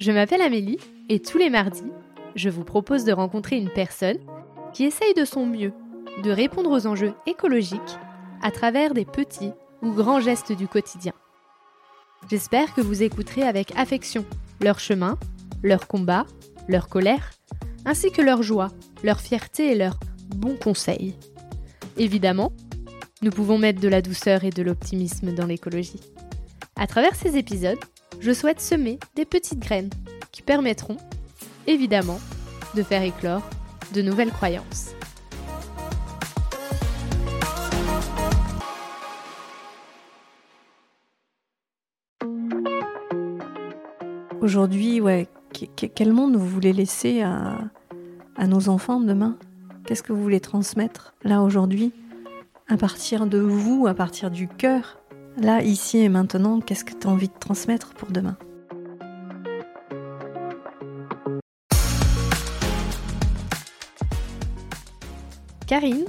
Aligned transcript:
Je 0.00 0.12
m'appelle 0.12 0.40
Amélie 0.40 0.78
et 1.10 1.20
tous 1.20 1.36
les 1.36 1.50
mardis, 1.50 1.92
je 2.34 2.48
vous 2.48 2.64
propose 2.64 3.04
de 3.04 3.12
rencontrer 3.12 3.56
une 3.56 3.68
personne 3.68 4.16
qui 4.72 4.84
essaye 4.84 5.12
de 5.12 5.26
son 5.26 5.44
mieux 5.44 5.74
de 6.22 6.30
répondre 6.30 6.70
aux 6.70 6.86
enjeux 6.86 7.12
écologiques 7.26 7.98
à 8.40 8.50
travers 8.50 8.94
des 8.94 9.04
petits 9.04 9.52
ou 9.82 9.92
grands 9.92 10.20
gestes 10.20 10.52
du 10.52 10.66
quotidien. 10.68 11.12
J'espère 12.30 12.72
que 12.72 12.80
vous 12.80 13.02
écouterez 13.02 13.42
avec 13.42 13.76
affection 13.76 14.24
leur 14.62 14.80
chemin, 14.80 15.18
leur 15.62 15.86
combat, 15.86 16.24
leur 16.66 16.88
colère, 16.88 17.32
ainsi 17.84 18.10
que 18.10 18.22
leur 18.22 18.42
joie, 18.42 18.68
leur 19.04 19.20
fierté 19.20 19.72
et 19.72 19.76
leurs 19.76 20.00
bons 20.34 20.56
conseils. 20.56 21.14
Évidemment, 21.98 22.52
nous 23.20 23.30
pouvons 23.30 23.58
mettre 23.58 23.80
de 23.80 23.88
la 23.88 24.00
douceur 24.00 24.44
et 24.44 24.50
de 24.50 24.62
l'optimisme 24.62 25.34
dans 25.34 25.46
l'écologie. 25.46 26.00
À 26.76 26.86
travers 26.86 27.14
ces 27.14 27.36
épisodes, 27.36 27.78
je 28.20 28.32
souhaite 28.32 28.60
semer 28.60 28.98
des 29.16 29.24
petites 29.24 29.58
graines 29.58 29.90
qui 30.30 30.42
permettront, 30.42 30.98
évidemment, 31.66 32.20
de 32.74 32.82
faire 32.82 33.02
éclore 33.02 33.42
de 33.94 34.02
nouvelles 34.02 34.30
croyances. 34.30 34.94
Aujourd'hui, 44.40 45.00
ouais, 45.00 45.28
quel 45.94 46.12
monde 46.12 46.36
vous 46.36 46.46
voulez 46.46 46.72
laisser 46.72 47.22
à, 47.22 47.70
nos 48.46 48.68
enfants 48.68 49.00
demain? 49.00 49.36
Qu'est-ce 49.86 50.02
que 50.02 50.12
vous 50.12 50.22
voulez 50.22 50.40
transmettre 50.40 51.14
là 51.22 51.42
aujourd'hui? 51.42 51.92
À 52.68 52.76
partir 52.76 53.26
de 53.26 53.38
vous, 53.38 53.86
à 53.86 53.94
partir 53.94 54.30
du 54.30 54.48
cœur? 54.48 54.99
Là, 55.40 55.62
ici 55.62 55.96
et 55.96 56.10
maintenant, 56.10 56.60
qu'est-ce 56.60 56.84
que 56.84 56.92
tu 56.92 57.06
as 57.06 57.10
envie 57.10 57.28
de 57.28 57.38
transmettre 57.40 57.94
pour 57.94 58.10
demain? 58.10 58.36
Karine 65.66 66.04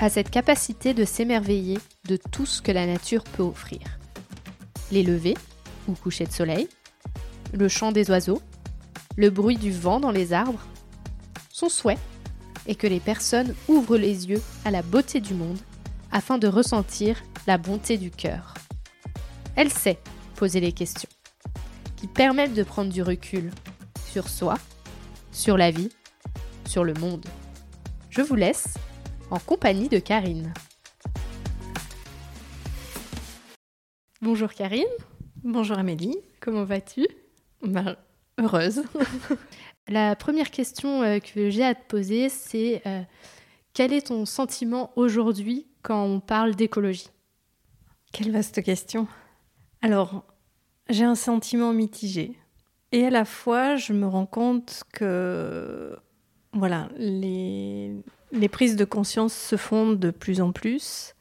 a 0.00 0.10
cette 0.10 0.28
capacité 0.28 0.92
de 0.92 1.06
s'émerveiller 1.06 1.78
de 2.08 2.18
tout 2.30 2.44
ce 2.44 2.60
que 2.60 2.72
la 2.72 2.84
nature 2.84 3.24
peut 3.24 3.42
offrir. 3.42 3.80
Les 4.92 5.02
levées 5.02 5.38
ou 5.88 5.94
couchers 5.94 6.26
de 6.26 6.32
soleil, 6.32 6.68
le 7.54 7.68
chant 7.68 7.90
des 7.90 8.10
oiseaux, 8.10 8.42
le 9.16 9.30
bruit 9.30 9.56
du 9.56 9.72
vent 9.72 9.98
dans 9.98 10.10
les 10.10 10.34
arbres. 10.34 10.66
Son 11.50 11.70
souhait 11.70 11.96
est 12.66 12.74
que 12.74 12.86
les 12.86 13.00
personnes 13.00 13.54
ouvrent 13.66 13.96
les 13.96 14.28
yeux 14.28 14.42
à 14.66 14.70
la 14.70 14.82
beauté 14.82 15.22
du 15.22 15.32
monde 15.32 15.58
afin 16.12 16.36
de 16.36 16.48
ressentir 16.48 17.22
la 17.46 17.56
bonté 17.56 17.96
du 17.96 18.10
cœur. 18.10 18.53
Elle 19.56 19.70
sait 19.70 19.98
poser 20.34 20.58
les 20.58 20.72
questions 20.72 21.08
qui 21.96 22.08
permettent 22.08 22.54
de 22.54 22.64
prendre 22.64 22.92
du 22.92 23.02
recul 23.02 23.52
sur 24.04 24.28
soi, 24.28 24.56
sur 25.30 25.56
la 25.56 25.70
vie, 25.70 25.90
sur 26.66 26.82
le 26.82 26.92
monde. 26.94 27.24
Je 28.10 28.20
vous 28.20 28.34
laisse 28.34 28.74
en 29.30 29.38
compagnie 29.38 29.88
de 29.88 30.00
Karine. 30.00 30.52
Bonjour 34.20 34.52
Karine. 34.52 34.84
Bonjour 35.44 35.78
Amélie. 35.78 36.16
Comment 36.40 36.64
vas-tu? 36.64 37.06
Ben, 37.62 37.96
heureuse. 38.38 38.82
La 39.88 40.16
première 40.16 40.50
question 40.50 41.02
euh, 41.02 41.20
que 41.20 41.50
j'ai 41.50 41.64
à 41.64 41.76
te 41.76 41.86
poser, 41.86 42.28
c'est 42.28 42.82
euh, 42.86 43.02
quel 43.72 43.92
est 43.92 44.08
ton 44.08 44.26
sentiment 44.26 44.90
aujourd'hui 44.96 45.68
quand 45.82 46.02
on 46.02 46.18
parle 46.18 46.56
d'écologie? 46.56 47.08
Quelle 48.12 48.32
vaste 48.32 48.62
question. 48.62 49.06
Alors, 49.84 50.24
j'ai 50.88 51.04
un 51.04 51.14
sentiment 51.14 51.74
mitigé. 51.74 52.38
Et 52.90 53.04
à 53.04 53.10
la 53.10 53.26
fois, 53.26 53.76
je 53.76 53.92
me 53.92 54.06
rends 54.06 54.24
compte 54.24 54.82
que 54.94 55.94
voilà, 56.54 56.88
les, 56.96 57.94
les 58.32 58.48
prises 58.48 58.76
de 58.76 58.86
conscience 58.86 59.34
se 59.34 59.56
font 59.56 59.92
de 59.92 60.10
plus 60.10 60.40
en 60.40 60.52
plus. 60.52 61.14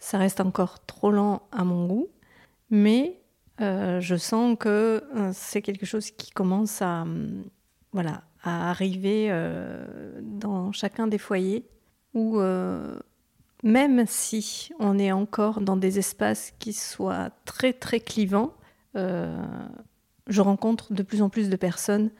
Ça 0.00 0.18
reste 0.18 0.40
encore 0.40 0.84
trop 0.84 1.12
lent 1.12 1.42
à 1.52 1.62
mon 1.62 1.86
goût, 1.86 2.08
mais 2.70 3.20
euh, 3.60 4.00
je 4.00 4.16
sens 4.16 4.56
que 4.58 5.04
euh, 5.14 5.30
c'est 5.32 5.62
quelque 5.62 5.86
chose 5.86 6.10
qui 6.10 6.32
commence 6.32 6.82
à, 6.82 7.02
hum, 7.02 7.44
voilà, 7.92 8.24
à 8.42 8.68
arriver 8.68 9.28
euh, 9.30 10.20
dans 10.22 10.72
chacun 10.72 11.06
des 11.06 11.18
foyers 11.18 11.68
où 12.14 12.40
même 13.62 14.04
si 14.06 14.70
on 14.78 14.98
est 14.98 15.12
encore 15.12 15.60
dans 15.60 15.76
des 15.76 15.98
espaces 15.98 16.52
qui 16.58 16.72
soient 16.72 17.30
très 17.44 17.72
très 17.72 18.00
clivants, 18.00 18.52
je 18.94 20.40
rencontre 20.40 20.92
de 20.92 21.02
plus 21.02 21.22
en 21.22 21.28
plus 21.28 21.48
de 21.48 21.56
personnes 21.56 22.10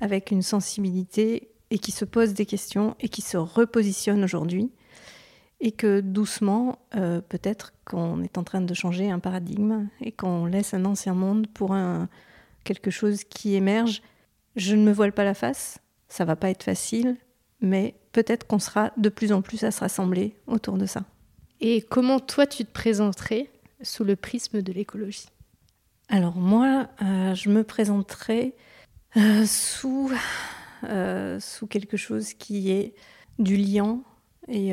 avec 0.00 0.30
une 0.30 0.42
sensibilité 0.42 1.50
et 1.70 1.78
qui 1.78 1.92
se 1.92 2.04
posent 2.04 2.34
des 2.34 2.46
questions 2.46 2.96
et 3.00 3.08
qui 3.08 3.22
se 3.22 3.36
repositionnent 3.36 4.24
aujourd'hui 4.24 4.70
et 5.60 5.72
que 5.72 6.00
doucement, 6.00 6.78
euh, 6.94 7.20
peut-être 7.20 7.72
qu'on 7.84 8.22
est 8.22 8.38
en 8.38 8.44
train 8.44 8.60
de 8.60 8.74
changer 8.74 9.10
un 9.10 9.18
paradigme 9.18 9.88
et 10.00 10.12
qu'on 10.12 10.46
laisse 10.46 10.72
un 10.72 10.84
ancien 10.84 11.14
monde 11.14 11.46
pour 11.48 11.74
un, 11.74 12.08
quelque 12.64 12.90
chose 12.90 13.24
qui 13.24 13.54
émerge. 13.54 14.02
Je 14.56 14.76
ne 14.76 14.82
me 14.82 14.92
voile 14.92 15.12
pas 15.12 15.24
la 15.24 15.34
face, 15.34 15.78
ça 16.08 16.24
va 16.24 16.36
pas 16.36 16.50
être 16.50 16.62
facile, 16.62 17.16
mais 17.60 17.94
peut-être 18.12 18.46
qu'on 18.46 18.58
sera 18.58 18.92
de 18.96 19.08
plus 19.08 19.32
en 19.32 19.42
plus 19.42 19.64
à 19.64 19.70
se 19.70 19.80
rassembler 19.80 20.34
autour 20.46 20.78
de 20.78 20.86
ça. 20.86 21.04
Et 21.60 21.82
comment 21.82 22.20
toi 22.20 22.46
tu 22.46 22.64
te 22.64 22.72
présenterais 22.72 23.50
sous 23.82 24.04
le 24.04 24.16
prisme 24.16 24.62
de 24.62 24.72
l'écologie? 24.72 25.26
Alors 26.08 26.36
moi, 26.36 26.88
euh, 27.02 27.34
je 27.34 27.50
me 27.50 27.64
présenterais 27.64 28.54
euh, 29.16 29.44
sous, 29.44 30.10
sous 31.40 31.66
quelque 31.66 31.96
chose 31.96 32.34
qui 32.34 32.70
est 32.70 32.94
du 33.38 33.56
liant 33.56 34.02
et 34.48 34.72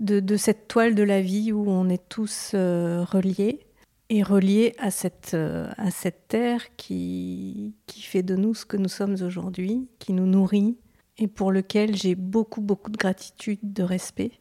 de, 0.00 0.36
cette 0.36 0.68
toile 0.68 0.94
de 0.94 1.02
la 1.02 1.20
vie 1.20 1.52
où 1.52 1.68
on 1.68 1.88
est 1.88 2.08
tous 2.08 2.52
euh, 2.54 3.04
reliés 3.04 3.60
et 4.08 4.22
reliés 4.22 4.74
à 4.78 4.90
cette, 4.90 5.32
euh, 5.34 5.68
à 5.76 5.90
cette 5.90 6.28
terre 6.28 6.76
qui, 6.76 7.74
qui 7.86 8.02
fait 8.02 8.22
de 8.22 8.36
nous 8.36 8.54
ce 8.54 8.64
que 8.64 8.76
nous 8.76 8.88
sommes 8.88 9.16
aujourd'hui, 9.22 9.88
qui 9.98 10.12
nous 10.12 10.26
nourrit 10.26 10.76
et 11.18 11.28
pour 11.28 11.52
lequel 11.52 11.96
j'ai 11.96 12.14
beaucoup, 12.14 12.60
beaucoup 12.60 12.90
de 12.90 12.96
gratitude, 12.96 13.58
de 13.62 13.82
respect. 13.82 14.32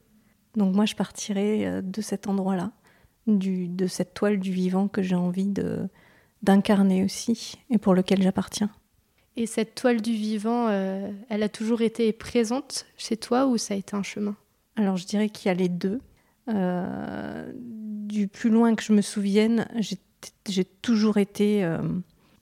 Donc 0.55 0.75
moi, 0.75 0.85
je 0.85 0.95
partirai 0.95 1.67
euh, 1.67 1.81
de 1.81 2.01
cet 2.01 2.27
endroit-là, 2.27 2.71
de 3.27 3.87
cette 3.87 4.13
toile 4.13 4.39
du 4.39 4.51
vivant 4.51 4.87
que 4.87 5.01
j'ai 5.01 5.15
envie 5.15 5.47
de, 5.47 5.89
d'incarner 6.43 7.03
aussi 7.03 7.55
et 7.69 7.77
pour 7.77 7.95
lequel 7.95 8.21
j'appartiens. 8.21 8.69
Et 9.35 9.47
cette 9.47 9.75
toile 9.75 10.01
du 10.01 10.13
vivant, 10.13 10.69
elle 10.69 11.43
a 11.43 11.49
toujours 11.49 11.81
été 11.81 12.13
présente 12.13 12.85
chez 12.95 13.17
toi 13.17 13.47
ou 13.47 13.57
ça 13.57 13.73
a 13.73 13.77
été 13.77 13.95
un 13.95 14.03
chemin? 14.03 14.37
Alors 14.75 14.95
je 14.95 15.05
dirais 15.05 15.29
qu'il 15.29 15.47
y 15.47 15.51
a 15.51 15.55
les 15.55 15.69
deux. 15.69 15.99
Euh, 16.47 17.51
du 17.55 18.27
plus 18.27 18.51
loin 18.51 18.75
que 18.75 18.83
je 18.83 18.93
me 18.93 19.01
souvienne, 19.01 19.67
j'ai 20.47 20.65
toujours 20.65 21.17
été 21.17 21.63
euh, 21.63 21.79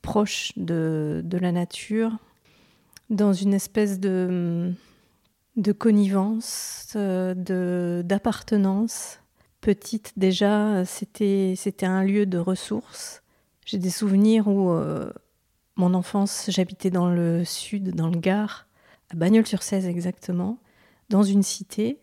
proche 0.02 0.52
de, 0.58 1.24
la 1.32 1.52
nature, 1.52 2.18
dans 3.09 3.34
une 3.34 3.53
espèce 3.53 4.00
de, 4.00 4.72
de 5.56 5.72
connivence, 5.72 6.94
euh, 6.96 8.03
d'appartenance. 8.03 9.19
Petite 9.62 10.14
déjà, 10.18 10.84
c'était 10.86 11.56
un 11.84 12.03
lieu 12.03 12.25
de 12.25 12.38
ressources. 12.38 13.24
J'ai 13.66 13.78
des 13.78 13.90
souvenirs 13.90 14.47
où 14.50 14.78
mon 15.78 15.94
enfance, 15.94 16.47
j'habitais 16.50 16.90
dans 16.90 17.08
le 17.09 17.46
sud, 17.46 17.96
dans 17.96 18.09
le 18.09 18.19
Gard, 18.19 18.68
à 19.09 19.16
Bagnols-sur-Cèze 19.16 19.88
exactement, 19.88 20.59
dans 21.09 21.24
une 21.24 21.44
cité 21.44 21.97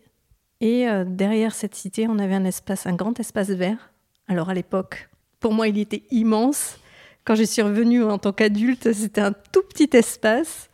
et 0.61 0.87
euh, 0.87 1.03
derrière 1.05 1.53
cette 1.53 1.75
cité, 1.75 2.07
on 2.07 2.19
avait 2.19 2.35
un 2.35 2.45
espace, 2.45 2.85
un 2.85 2.93
grand 2.93 3.19
espace 3.19 3.49
vert. 3.49 3.91
Alors 4.27 4.49
à 4.49 4.53
l'époque, 4.53 5.09
pour 5.39 5.53
moi, 5.53 5.67
il 5.67 5.77
était 5.79 6.03
immense. 6.11 6.77
Quand 7.25 7.35
je 7.35 7.43
suis 7.43 7.63
revenue 7.63 8.03
en 8.03 8.19
tant 8.19 8.31
qu'adulte, 8.31 8.93
c'était 8.93 9.21
un 9.21 9.33
tout 9.33 9.63
petit 9.63 9.89
espace. 9.97 10.69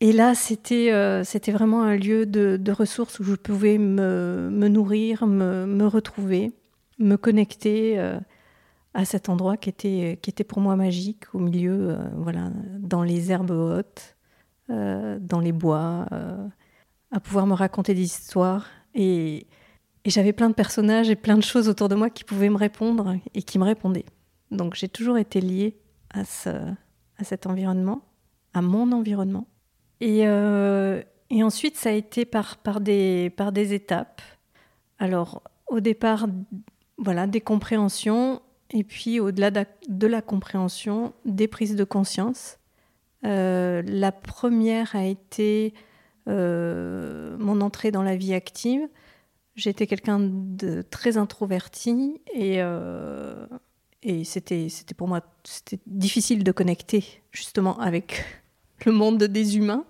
Et 0.00 0.12
là, 0.12 0.34
c'était 0.34 0.92
euh, 0.92 1.24
c'était 1.24 1.52
vraiment 1.52 1.82
un 1.82 1.96
lieu 1.96 2.24
de, 2.24 2.72
ressources 2.72 3.20
où 3.20 3.24
je 3.24 3.34
pouvais 3.34 3.76
me, 3.76 4.48
nourrir, 4.68 5.26
me, 5.26 5.86
retrouver, 5.86 6.52
me 6.98 7.16
connecter 7.16 7.98
euh, 7.98 8.18
à 8.94 9.04
cet 9.04 9.28
endroit 9.28 9.58
qui 9.58 9.68
était, 9.68 10.44
pour 10.44 10.60
moi 10.60 10.74
magique, 10.74 11.34
au 11.34 11.38
milieu, 11.38 11.98
voilà, 12.16 12.50
dans 12.78 13.02
les 13.02 13.30
herbes 13.30 13.50
hautes, 13.50 14.16
dans 14.68 15.40
les 15.40 15.52
bois, 15.52 16.06
à 17.10 17.20
pouvoir 17.20 17.46
me 17.46 17.54
raconter 17.54 17.94
des 17.94 18.02
histoires 18.02 18.66
et, 18.94 19.46
j'avais 20.06 20.32
plein 20.32 20.48
de 20.48 20.54
personnages 20.54 21.10
et 21.10 21.14
plein 21.14 21.36
de 21.36 21.42
choses 21.42 21.68
autour 21.68 21.90
de 21.90 21.94
moi 21.94 22.08
qui 22.08 22.24
pouvaient 22.24 22.48
me 22.48 22.56
répondre 22.56 23.16
et 23.34 23.42
qui 23.42 23.58
me 23.58 23.64
répondaient. 23.64 24.06
Donc 24.50 24.74
j'ai 24.74 24.88
toujours 24.88 25.18
été 25.18 25.42
liée 25.42 25.76
à 26.08 26.24
cet 26.24 27.46
environnement, 27.46 28.02
à 28.54 28.62
mon 28.62 28.92
environnement. 28.92 29.46
Et, 30.00 30.26
euh, 30.26 31.02
et 31.30 31.42
ensuite, 31.42 31.76
ça 31.76 31.90
a 31.90 31.92
été 31.92 32.24
par, 32.24 32.56
des, 32.80 33.32
étapes. 33.74 34.22
Alors, 34.98 35.42
au 35.68 35.80
départ, 35.80 36.26
voilà, 36.98 37.26
des 37.26 37.40
compréhensions, 37.40 38.42
et 38.70 38.84
puis 38.84 39.20
au-delà 39.20 39.50
de 39.50 40.06
la 40.06 40.22
compréhension, 40.22 41.12
des 41.24 41.48
prises 41.48 41.76
de 41.76 41.84
conscience. 41.84 42.58
la 43.22 44.12
première 44.12 44.96
a 44.96 45.04
été 45.04 45.74
mon 46.26 47.60
entrée 47.60 47.90
dans 47.90 48.02
la 48.02 48.16
vie 48.16 48.34
active. 48.34 48.88
J'étais 49.56 49.86
quelqu'un 49.86 50.20
de 50.20 50.82
très 50.82 51.16
introverti 51.16 52.20
et, 52.32 52.60
c'était 54.24 54.94
pour 54.96 55.08
moi 55.08 55.20
difficile 55.86 56.44
de 56.44 56.52
connecter 56.52 57.22
justement 57.32 57.78
avec 57.78 58.24
le 58.84 58.92
monde 58.92 59.22
des 59.22 59.56
humains. 59.56 59.84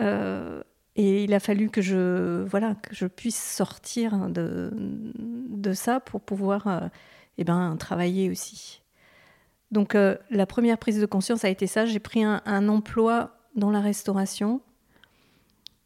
Euh, 0.00 0.62
et 0.94 1.24
il 1.24 1.34
a 1.34 1.40
fallu 1.40 1.68
que 1.68 1.82
je, 1.82 2.42
voilà, 2.44 2.74
que 2.74 2.94
je 2.94 3.06
puisse 3.06 3.40
sortir 3.40 4.28
de, 4.28 4.70
de 4.74 5.72
ça 5.72 6.00
pour 6.00 6.20
pouvoir 6.22 6.66
euh, 6.66 6.80
eh 7.38 7.44
ben, 7.44 7.76
travailler 7.76 8.30
aussi. 8.30 8.82
Donc 9.70 9.94
euh, 9.94 10.16
la 10.30 10.46
première 10.46 10.78
prise 10.78 11.00
de 11.00 11.06
conscience 11.06 11.44
a 11.44 11.48
été 11.48 11.66
ça. 11.66 11.84
J'ai 11.84 11.98
pris 11.98 12.24
un, 12.24 12.68
emploi 12.68 13.36
dans 13.56 13.70
la 13.70 13.80
restauration, 13.80 14.60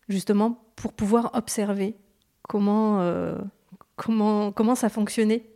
justement 0.08 0.62
pour 0.76 0.92
pouvoir 0.92 1.30
observer 1.34 1.96
comment, 2.42 3.04
comment, 3.96 4.50
comment 4.50 4.74
ça 4.74 4.88
fonctionnait 4.88 5.46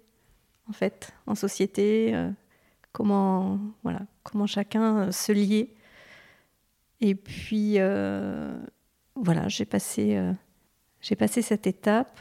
en 0.69 0.73
fait 0.73 1.13
en 1.27 1.35
société, 1.35 2.15
comment, 2.93 3.59
voilà, 3.83 4.03
comment 4.23 4.47
chacun 4.47 5.11
se 5.11 5.33
liait 5.33 5.75
et 7.07 7.15
puis, 7.15 7.75
euh, 7.77 8.57
voilà, 9.15 9.47
j'ai 9.49 9.67
passé, 9.67 10.17
euh, 10.17 10.33
j'ai 11.03 11.17
passé 11.17 11.43
cette 11.43 11.67
étape. 11.67 12.19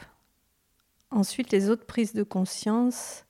Ensuite, 1.10 1.52
les 1.52 1.70
autres 1.70 1.86
prises 1.86 2.12
de 2.12 2.24
conscience 2.24 3.24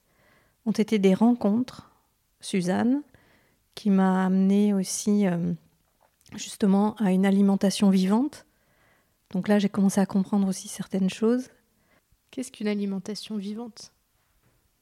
ont 0.66 0.72
été 0.72 0.98
des 0.98 1.14
rencontres. 1.14 1.92
Suzanne, 2.40 3.02
qui 3.76 3.88
m'a 3.88 4.26
amené 4.26 4.74
aussi 4.74 5.28
euh, 5.28 5.52
justement 6.34 6.96
à 6.96 7.12
une 7.12 7.24
alimentation 7.24 7.88
vivante. 7.88 8.46
Donc 9.30 9.46
là, 9.46 9.60
j'ai 9.60 9.68
commencé 9.68 10.00
à 10.00 10.06
comprendre 10.06 10.48
aussi 10.48 10.66
certaines 10.66 11.08
choses. 11.08 11.50
Qu'est-ce 12.32 12.50
qu'une 12.50 12.66
alimentation 12.66 13.36
vivante? 13.36 13.92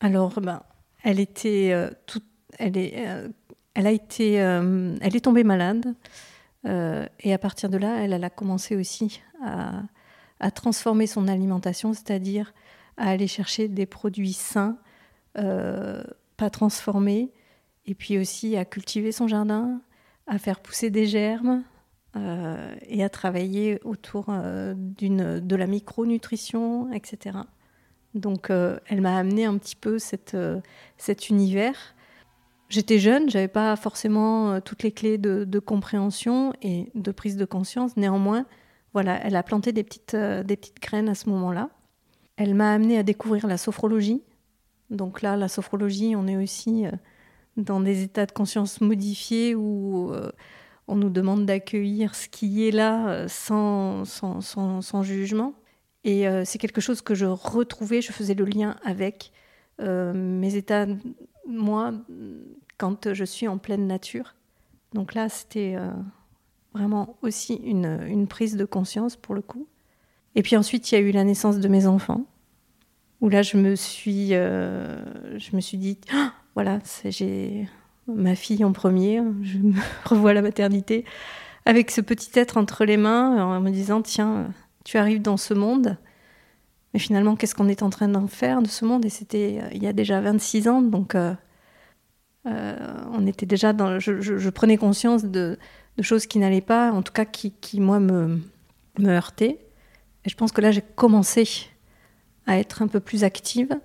Alors, 0.01 0.41
ben, 0.41 0.63
elle 1.03 1.21
était 1.21 1.91
toute, 2.07 2.25
elle 2.59 2.79
est, 2.79 3.07
elle 3.75 3.87
a 3.87 3.93
été, 3.93 4.33
elle 4.33 5.15
est 5.15 5.25
tombée 5.25 5.45
malade. 5.45 5.95
Euh, 6.67 7.07
et 7.21 7.33
à 7.33 7.39
partir 7.39 7.69
de 7.69 7.79
là, 7.79 7.99
elle, 8.03 8.13
a 8.13 8.31
commencé 8.31 8.77
aussi 8.77 9.21
à, 9.43 9.83
transformer 10.55 11.07
son 11.07 11.29
alimentation, 11.29 11.93
c'est-à-dire 11.93 12.53
à 12.97 13.11
aller 13.11 13.29
chercher 13.29 13.69
des 13.69 13.87
produits 13.87 14.33
sains, 14.33 14.77
euh, 15.39 16.03
pas 16.37 16.51
transformés, 16.51 17.33
et 17.87 17.95
puis 17.95 18.19
aussi 18.19 18.57
à 18.57 18.65
cultiver 18.65 19.13
son 19.13 19.29
jardin, 19.29 19.81
à 20.27 20.39
faire 20.39 20.61
pousser 20.61 20.91
des 20.91 21.07
germes 21.07 21.63
euh, 22.17 22.75
et 22.87 23.05
à 23.05 23.09
travailler 23.09 23.81
autour 23.85 24.27
de 24.27 25.57
la 25.57 25.67
micronutrition, 25.67 26.93
etc. 26.93 27.39
Donc 28.15 28.51
elle 28.51 29.01
m'a 29.01 29.17
amené 29.17 29.45
un 29.45 29.57
petit 29.59 29.77
peu 29.77 29.99
cet 29.99 31.29
univers 31.29 31.95
J'étais 32.73 32.99
jeune, 32.99 33.29
j'avais 33.29 33.49
pas 33.49 33.77
forcément 33.77 34.53
euh, 34.53 34.61
toutes 34.61 34.83
les 34.83 34.93
clés 34.93 35.19
de, 35.19 35.59
compréhension 35.59 36.55
et 36.63 36.91
de 36.95 37.11
prise 37.11 37.37
de 37.37 37.45
conscience. 37.45 37.99
Néanmoins, 37.99 38.47
voilà, 38.95 39.21
elle 39.27 39.37
a 39.37 39.43
planté 39.43 39.73
des 39.73 39.85
petites, 39.85 40.15
euh, 40.15 40.43
des 40.43 40.57
petites 40.57 40.81
graines 40.81 41.11
à 41.11 41.15
ce 41.15 41.29
moment-là. 41.29 41.69
Elle 42.39 42.55
m'a 42.55 42.73
amené 42.73 42.97
à 42.97 43.03
découvrir 43.03 43.47
la 43.47 43.59
sophrologie. 43.59 44.23
Donc 44.89 45.21
là, 45.21 45.37
la 45.37 45.49
sophrologie, 45.49 46.15
on 46.17 46.27
est 46.27 46.43
aussi 46.43 46.87
euh, 46.87 46.93
dans 47.59 47.79
des 47.79 48.05
états 48.05 48.25
de 48.25 48.33
conscience 48.33 48.81
modifiés 48.81 49.55
où 49.55 50.11
on 50.89 50.97
nous 50.97 51.11
demande 51.11 51.45
d'accueillir 51.45 52.15
ce 52.15 52.27
qui 52.27 52.67
est 52.67 52.71
là 52.71 53.29
sans, 53.29 54.07
sans, 54.07 54.41
sans, 54.41 55.03
jugement. 55.03 55.53
Et 56.05 56.25
c'est 56.47 56.57
quelque 56.57 56.81
chose 56.81 57.03
que 57.03 57.15
je 57.15 57.27
retrouvais, 57.27 58.01
je 58.01 58.13
faisais 58.13 58.33
le 58.33 58.47
lien 58.47 58.77
avec 58.83 59.33
mes 59.83 60.55
états, 60.55 60.87
moi, 61.47 61.93
quand 62.79 63.13
je 63.13 63.25
suis 63.25 63.47
en 63.49 63.59
pleine 63.59 63.87
nature. 63.87 64.35
Donc 64.93 65.15
là, 65.15 65.29
c'était 65.29 65.75
euh, 65.77 65.91
vraiment 66.75 67.17
aussi 67.23 67.55
une, 67.55 68.27
prise 68.27 68.57
de 68.57 68.65
conscience 68.65 69.17
pour 69.17 69.35
le 69.35 69.43
coup. 69.43 69.67
Et 70.35 70.43
puis 70.43 70.57
ensuite, 70.57 70.91
il 70.91 70.95
y 70.95 70.99
a 70.99 71.01
eu 71.01 71.11
la 71.11 71.25
naissance 71.25 71.59
de 71.59 71.69
mes 71.69 71.87
enfants, 71.87 72.25
où 73.21 73.29
là, 73.29 73.43
je 73.43 73.57
me 73.57 73.77
suis, 73.77 74.35
euh, 74.35 75.39
je 75.39 75.55
me 75.55 75.61
suis 75.61 75.79
dit, 75.79 75.99
ah, 76.13 76.33
voilà, 76.55 76.79
j'ai 77.05 77.69
ma 78.09 78.35
fille 78.35 78.65
en 78.65 78.73
premier, 78.73 79.23
je 79.43 79.59
me 79.59 79.75
revois 80.05 80.31
à 80.31 80.35
la 80.35 80.43
maternité, 80.43 81.05
avec 81.65 81.91
ce 81.91 82.01
petit 82.01 82.37
être 82.39 82.57
entre 82.57 82.85
les 82.85 82.97
mains, 82.97 83.45
en 83.45 83.61
me 83.61 83.71
disant, 83.71 84.03
tiens, 84.03 84.53
tu 84.85 84.99
arrives 84.99 85.23
dans 85.23 85.37
ce 85.37 85.55
monde, 85.55 85.99
mais 86.93 87.01
finalement, 87.01 87.37
qu'est-ce 87.37 87.55
qu'on 87.55 87.69
est 87.69 87.83
en 87.83 87.91
train 87.91 88.09
d'en 88.09 88.27
faire 88.27 88.63
de 88.63 88.69
ce 88.69 88.85
monde? 88.85 89.05
Et 89.05 89.11
c'était 89.11 89.61
euh, 89.63 89.69
il 89.73 89.83
y 89.83 89.87
a 89.87 89.93
déjà 89.93 90.21
26 90.21 90.69
ans, 90.69 90.83
donc 90.83 91.15
euh, 92.47 92.77
on 93.13 93.27
était 93.27 93.47
déjà 93.47 93.73
dans. 93.73 93.99
Je, 93.99 94.51
prenais 94.51 94.77
conscience 94.77 95.25
de, 95.25 95.59
choses 96.01 96.27
qui 96.27 96.39
n'allaient 96.39 96.61
pas, 96.61 96.91
en 96.93 97.03
tout 97.03 97.13
cas 97.13 97.25
qui, 97.25 97.81
moi, 97.81 98.01
me, 98.01 98.41
heurtaient. 99.01 99.59
Et 100.25 100.31
je 100.31 100.37
pense 100.37 100.53
que 100.53 100.61
là, 100.61 100.71
j'ai 100.71 100.83
commencé 100.83 101.49
à 102.47 102.59
être 102.59 102.83
un 102.83 102.89
peu 102.89 103.01
plus 103.01 103.25
active 103.25 103.79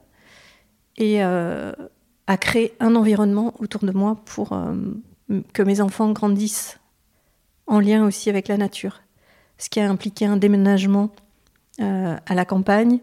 et 0.97 1.23
euh, 1.23 1.71
à 2.25 2.37
créer 2.37 2.73
un 2.79 2.95
environnement 2.95 3.53
autour 3.59 3.83
de 3.85 3.91
moi 3.91 4.17
pour 4.25 4.53
euh, 4.53 4.73
que 5.53 5.61
mes 5.61 5.81
enfants 5.81 6.11
grandissent 6.11 6.79
en 7.67 7.79
lien 7.79 8.05
aussi 8.05 8.29
avec 8.29 8.47
la 8.47 8.57
nature. 8.57 9.01
Ce 9.57 9.69
qui 9.69 9.79
a 9.79 9.89
impliqué 9.89 10.25
un 10.25 10.37
déménagement 10.37 11.11
à 11.79 12.35
la 12.35 12.45
campagne, 12.45 12.99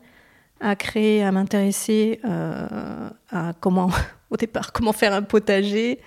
à 0.60 0.76
créer, 0.76 1.22
à 1.22 1.32
m'intéresser 1.32 2.20
à 2.24 3.52
comment 3.60 3.90
au 4.30 4.36
départ, 4.36 4.72
comment 4.72 4.92
faire 4.92 5.14
un 5.14 5.22
potager, 5.22 6.00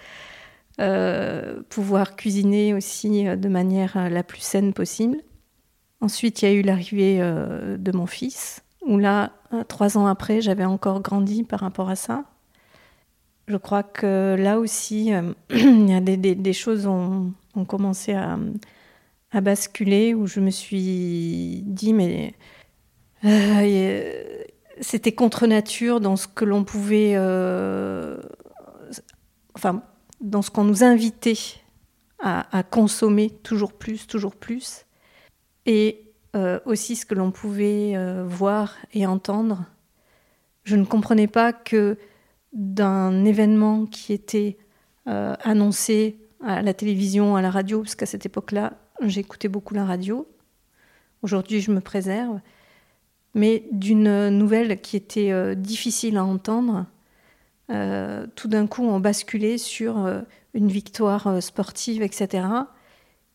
euh, 0.79 1.61
pouvoir 1.69 2.15
cuisiner 2.15 2.75
aussi 2.75 3.27
euh, 3.27 3.35
de 3.35 3.49
manière 3.49 3.97
euh, 3.97 4.09
la 4.09 4.21
plus 4.21 4.41
saine 4.41 4.73
possible. 4.73 5.17
Ensuite, 6.01 6.41
il 6.41 6.45
y 6.45 6.51
a 6.51 6.53
eu 6.53 6.61
l'arrivée 6.61 7.17
de 7.17 7.91
mon 7.91 8.05
fils, 8.05 8.63
où 8.85 8.99
là, 8.99 9.31
trois 9.67 9.97
ans 9.97 10.05
après, 10.05 10.41
j'avais 10.41 10.63
encore 10.63 11.01
grandi 11.01 11.43
par 11.43 11.61
rapport 11.61 11.89
à 11.89 11.95
ça. 11.95 12.25
Je 13.47 13.57
crois 13.57 13.81
que 13.81 14.35
là 14.37 14.59
aussi, 14.59 15.05
y 15.49 15.93
a 15.93 15.99
des, 15.99 16.53
choses 16.53 16.85
ont 16.85 17.33
commencé 17.67 18.13
à, 18.13 18.37
basculer, 19.41 20.13
où 20.13 20.27
je 20.27 20.39
me 20.39 20.51
suis 20.51 21.63
dit, 21.65 21.93
mais 21.93 22.35
c'était 24.81 25.11
contre 25.11 25.47
nature 25.47 25.99
dans 25.99 26.15
ce 26.15 26.27
que 26.27 26.45
l'on 26.45 26.63
pouvait, 26.63 27.13
euh, 27.15 28.17
enfin, 29.55 29.83
dans 30.21 30.41
ce 30.41 30.51
qu'on 30.51 30.63
nous 30.63 30.83
invitait 30.83 31.37
à, 32.19 32.63
consommer 32.63 33.29
toujours 33.29 33.73
plus, 33.73 34.07
toujours 34.07 34.35
plus, 34.35 34.85
et 35.65 36.11
euh, 36.35 36.59
aussi 36.65 36.95
ce 36.95 37.05
que 37.05 37.13
l'on 37.13 37.31
pouvait 37.31 37.93
euh, 37.95 38.25
voir 38.25 38.75
et 38.93 39.05
entendre. 39.05 39.65
Je 40.63 40.75
ne 40.75 40.83
comprenais 40.83 41.27
pas 41.27 41.53
que 41.53 41.97
d'un 42.53 43.23
événement 43.23 43.85
qui 43.85 44.13
était 44.13 44.57
annoncé 45.05 46.19
à 46.43 46.61
la 46.61 46.73
télévision, 46.73 47.37
à 47.37 47.41
la 47.41 47.49
radio, 47.49 47.81
parce 47.81 47.95
qu'à 47.95 48.05
cette 48.05 48.25
époque-là, 48.25 48.73
j'écoutais 49.01 49.47
beaucoup 49.47 49.73
la 49.73 49.85
radio. 49.85 50.27
Aujourd'hui, 51.21 51.61
je 51.61 51.71
me 51.71 51.79
préserve 51.79 52.41
mais 53.37 53.65
d'une 53.71 54.29
nouvelle 54.29 54.81
qui 54.81 54.97
était 54.97 55.31
euh, 55.31 55.53
difficile 55.53 56.17
à 56.17 56.25
entendre. 56.25 56.87
Euh, 57.69 58.25
tout 58.35 58.47
d'un 58.47 58.65
coup, 58.65 58.83
on 58.83 58.99
basculait 58.99 59.59
sur 59.59 60.05
euh, 60.05 60.21
une 60.55 60.69
victoire 60.69 61.41
sportive, 61.41 62.01
etc., 62.01 62.47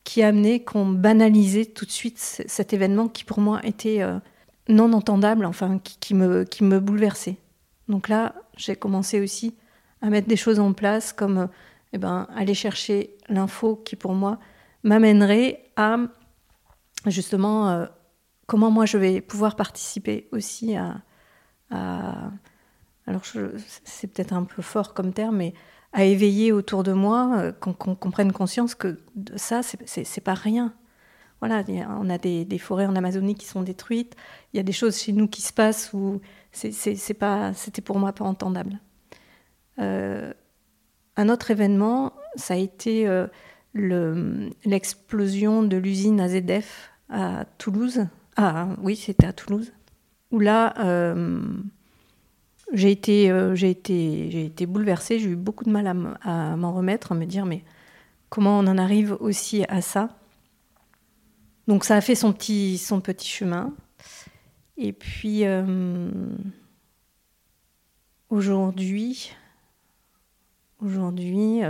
qui 0.02 0.24
a 0.24 0.28
amené 0.28 0.64
qu'on 0.64 0.86
banalisait 0.86 1.66
tout 1.66 1.86
de 1.86 1.92
suite 1.92 2.18
cet 2.18 2.72
événement 2.72 3.06
qui, 3.06 3.22
pour 3.22 3.40
moi, 3.40 3.60
était 3.62 4.00
non 4.68 4.92
entendable, 4.94 5.44
enfin, 5.44 5.78
qui, 5.78 6.14
me, 6.14 6.42
qui 6.42 6.64
me 6.64 6.80
bouleversait. 6.80 7.36
Donc 7.88 8.08
là, 8.08 8.34
j'ai 8.56 8.74
commencé 8.74 9.20
aussi 9.20 9.54
à 10.00 10.10
mettre 10.10 10.26
des 10.26 10.34
choses 10.34 10.58
en 10.58 10.72
place, 10.72 11.12
comme 11.12 11.48
eh 11.92 11.98
ben, 11.98 12.26
aller 12.34 12.54
chercher 12.54 13.14
l'info 13.28 13.76
qui, 13.76 13.94
pour 13.94 14.14
moi, 14.14 14.40
m'amènerait 14.82 15.70
à 15.76 15.98
justement 17.06 17.86
comment 18.52 18.70
moi 18.70 18.84
je 18.84 18.98
vais 18.98 19.22
pouvoir 19.22 19.56
participer 19.56 20.28
aussi 20.30 20.76
à, 20.76 21.02
alors 23.06 23.22
c'est 23.24 24.08
peut-être 24.08 24.34
un 24.34 24.44
peu 24.44 24.60
fort 24.60 24.92
comme 24.92 25.14
terme, 25.14 25.38
mais 25.38 25.54
à 25.94 26.04
éveiller 26.04 26.52
autour 26.52 26.82
de 26.82 26.92
moi, 26.92 27.30
euh, 27.38 27.52
qu'on 27.52 28.10
prenne 28.10 28.30
conscience 28.30 28.74
que 28.74 28.98
ça, 29.36 29.62
c'est 29.62 30.20
pas 30.20 30.34
rien. 30.34 30.74
Voilà, 31.40 31.64
on 31.98 32.10
a 32.10 32.18
des, 32.18 32.58
forêts 32.58 32.84
en 32.84 32.94
Amazonie 32.94 33.36
qui 33.36 33.46
sont 33.46 33.62
détruites, 33.62 34.16
il 34.52 34.58
y 34.58 34.60
a 34.60 34.62
des 34.62 34.72
choses 34.72 35.00
chez 35.00 35.12
nous 35.12 35.28
qui 35.28 35.40
se 35.40 35.54
passent 35.54 35.94
où 35.94 36.20
c'est 36.52 37.14
pas, 37.18 37.54
c'était 37.54 37.80
pour 37.80 37.98
moi 37.98 38.12
pas 38.12 38.26
entendable. 38.26 38.80
Euh, 39.78 40.30
un 41.16 41.30
autre 41.30 41.50
événement, 41.50 42.12
ça 42.36 42.52
a 42.52 42.58
été 42.58 43.08
euh, 43.08 43.28
l'explosion 43.72 45.62
de 45.62 45.78
l'usine 45.78 46.20
AZF 46.20 46.90
à 47.08 47.46
Toulouse. 47.56 48.08
Ah 48.36 48.68
oui, 48.82 48.96
c'était 48.96 49.26
à 49.26 49.32
Toulouse. 49.32 49.72
Où 50.30 50.38
là, 50.38 50.74
euh, 50.78 51.42
j'ai 52.72 52.90
été, 52.90 53.30
euh, 53.30 53.54
j'ai 53.54 53.70
été, 53.70 54.66
bouleversée. 54.66 55.18
J'ai 55.18 55.30
eu 55.30 55.36
beaucoup 55.36 55.64
de 55.64 55.70
mal 55.70 55.86
à, 55.86 56.56
m'en 56.56 56.72
remettre, 56.72 57.12
à 57.12 57.14
me 57.14 57.26
dire 57.26 57.44
mais 57.44 57.62
comment 58.30 58.58
on 58.58 58.66
en 58.66 58.78
arrive 58.78 59.16
aussi 59.20 59.64
à 59.68 59.82
ça? 59.82 60.08
Donc 61.68 61.84
ça 61.84 61.96
a 61.96 62.00
fait 62.00 62.14
son 62.14 62.32
petit, 62.32 62.78
son 62.78 63.00
petit 63.00 63.28
chemin. 63.28 63.74
Et 64.78 64.92
puis 64.92 65.44
euh, 65.44 66.10
aujourd'hui, 68.30 69.34
aujourd'hui, 70.80 71.60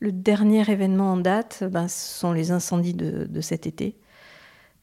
le 0.00 0.12
dernier 0.12 0.68
événement 0.68 1.12
en 1.12 1.16
date, 1.18 1.62
ben, 1.70 1.86
ce 1.86 2.18
sont 2.18 2.32
les 2.32 2.50
incendies 2.50 2.94
de, 2.94 3.40
cet 3.40 3.66
été, 3.66 3.96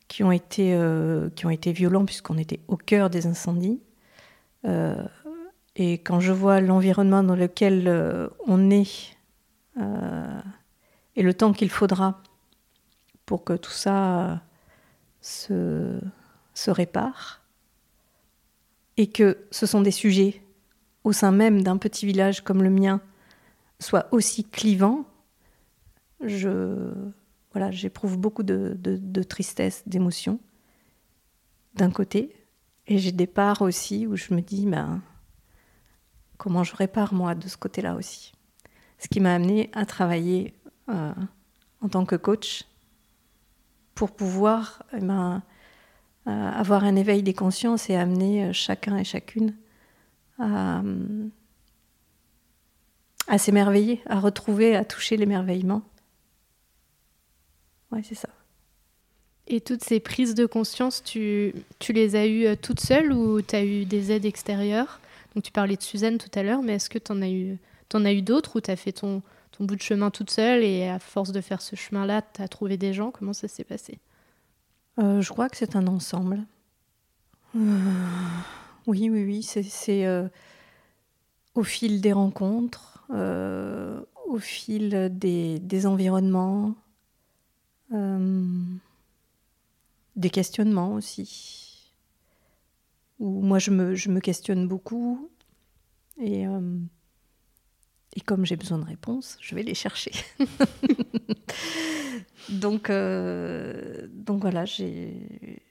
qui 0.08 0.24
ont 0.24 0.32
été, 0.32 0.74
euh, 0.74 1.30
qui 1.36 1.46
ont 1.46 1.50
été 1.50 1.72
violents 1.72 2.06
puisqu'on 2.06 2.38
était 2.38 2.60
au 2.68 2.78
cœur 2.78 3.10
des 3.10 3.28
incendies. 3.28 3.82
Euh, 4.66 4.96
et 5.76 5.94
quand 5.94 6.20
je 6.20 6.32
vois 6.32 6.62
l'environnement 6.62 7.24
dans 7.24 7.36
lequel 7.36 7.88
euh, 7.88 8.28
on 8.46 8.70
est 8.70 9.16
et 11.16 11.22
le 11.22 11.34
temps 11.36 11.54
qu'il 11.54 11.70
faudra 11.70 12.24
pour 13.28 13.44
que 13.44 13.54
tout 13.54 13.70
ça 13.70 14.42
se, 15.22 16.00
se 16.56 16.72
répare, 16.72 17.44
et 18.98 19.08
que 19.08 19.38
ce 19.52 19.66
sont 19.66 19.82
des 19.82 19.92
sujets 19.92 20.42
au 21.04 21.14
sein 21.14 21.32
même 21.32 21.62
d'un 21.62 21.78
petit 21.78 22.06
village 22.06 22.44
comme 22.44 22.64
le 22.64 22.70
mien, 22.70 23.02
soit 23.80 24.08
aussi 24.12 24.44
clivant, 24.44 25.06
je 26.22 26.92
j'éprouve 27.72 28.18
beaucoup 28.18 28.44
de, 28.44 29.24
tristesse, 29.24 29.84
d'émotion 29.86 30.40
d'un 31.76 31.92
côté, 31.92 32.36
et 32.88 32.98
j'ai 32.98 33.12
des 33.12 33.28
parts 33.28 33.62
aussi 33.62 34.08
où 34.08 34.16
je 34.16 34.34
me 34.34 34.42
dis, 34.42 34.66
ben, 34.66 35.02
comment 36.38 36.64
je 36.64 36.76
répare 36.76 37.14
moi 37.14 37.36
de 37.36 37.48
ce 37.48 37.58
côté-là 37.58 37.96
aussi. 37.96 38.32
Ce 39.00 39.08
qui 39.08 39.20
m'a 39.20 39.36
amené 39.36 39.70
à 39.74 39.86
travailler 39.86 40.54
euh, 40.90 41.14
en 41.82 41.90
tant 41.90 42.06
que 42.06 42.16
coach 42.16 42.64
pour 43.94 44.16
pouvoir 44.16 44.84
eh 44.94 45.00
ben, 45.00 45.44
euh, 46.28 46.32
avoir 46.32 46.84
un 46.84 46.96
éveil 46.96 47.22
des 47.24 47.34
consciences 47.34 47.90
et 47.90 47.96
amener 47.96 48.46
euh, 48.46 48.54
chacun 48.54 48.98
et 48.98 49.04
chacune 49.04 49.56
à 50.40 50.84
s'émerveiller, 53.40 54.02
à 54.06 54.20
retrouver, 54.20 54.76
à 54.76 54.86
toucher 54.86 55.18
l'émerveillement. 55.18 55.82
Ouais, 57.91 58.01
c'est 58.03 58.15
ça. 58.15 58.29
Et 59.48 59.62
toutes 59.62 59.84
ces 59.84 60.00
prises 60.00 60.36
de 60.36 60.46
conscience, 60.46 61.03
tu, 61.03 61.53
tu 61.79 61.94
les 61.94 62.15
as 62.15 62.27
eues 62.27 62.46
euh, 62.46 62.56
toutes 62.62 62.82
seules 62.82 63.13
ou 63.13 63.41
tu 63.41 63.56
as 63.56 63.63
eu 63.63 63.86
des 63.86 64.12
aides 64.12 64.25
extérieures? 64.25 65.00
Donc 65.34 65.44
tu 65.44 65.51
parlais 65.51 65.77
de 65.77 65.82
Suzanne 65.82 66.17
tout 66.17 66.32
à 66.38 66.44
l'heure, 66.44 66.62
mais 66.62 66.74
est-ce 66.74 66.89
que 66.89 67.00
tu 67.00 67.12
en 67.12 67.22
as 67.22 67.29
eu, 67.29 67.58
en 67.94 68.03
as 68.03 68.12
eu 68.12 68.22
d'autres 68.22 68.58
ou 68.58 68.62
tu 68.62 68.72
as 68.72 68.75
fait 68.75 68.91
ton, 68.91 69.22
ton 69.51 69.63
bout 69.63 69.75
de 69.75 69.82
chemin 69.82 70.12
toute 70.12 70.32
seule 70.32 70.63
et 70.63 70.89
à 70.89 71.00
force 71.00 71.32
de 71.32 71.39
faire 71.39 71.62
ce 71.62 71.75
chemin-là, 71.75 72.24
tu 72.34 72.41
as 72.41 72.48
trouvé 72.48 72.75
des 72.75 72.94
gens? 72.94 73.12
Comment 73.12 73.34
ça 73.34 73.48
s'est 73.48 73.63
passé? 73.63 74.00
Euh, 75.00 75.22
Je 75.22 75.29
crois 75.29 75.48
que 75.48 75.56
c'est 75.56 75.75
un 75.75 75.88
ensemble. 75.88 76.44
Euh, 77.56 77.60
oui, 78.86 79.10
oui, 79.10 79.24
oui, 79.24 79.44
c'est 79.44 80.06
au 81.58 81.63
fil 81.63 82.01
des 82.01 82.13
rencontres, 82.13 83.03
euh, 83.12 84.00
au 84.27 84.38
fil 84.38 85.10
des, 85.12 85.86
environnements, 85.86 86.67
euh, 86.67 86.72
des 87.91 88.79
questionnements 90.29 90.94
aussi. 90.94 91.94
Où 93.20 93.41
moi, 93.41 93.60
je 93.60 93.72
me, 93.72 94.20
questionne 94.20 94.67
beaucoup. 94.67 95.29
Et, 96.20 96.48
euh, 96.48 96.79
et 98.15 98.22
comme 98.22 98.46
j'ai 98.46 98.56
besoin 98.56 98.79
de 98.79 98.86
réponses, 98.86 99.38
je 99.41 99.56
vais 99.56 99.63
les 99.63 99.75
chercher. 99.75 100.12
donc, 102.50 102.89
donc 102.89 104.41
voilà, 104.41 104.65
j'ai 104.65 105.62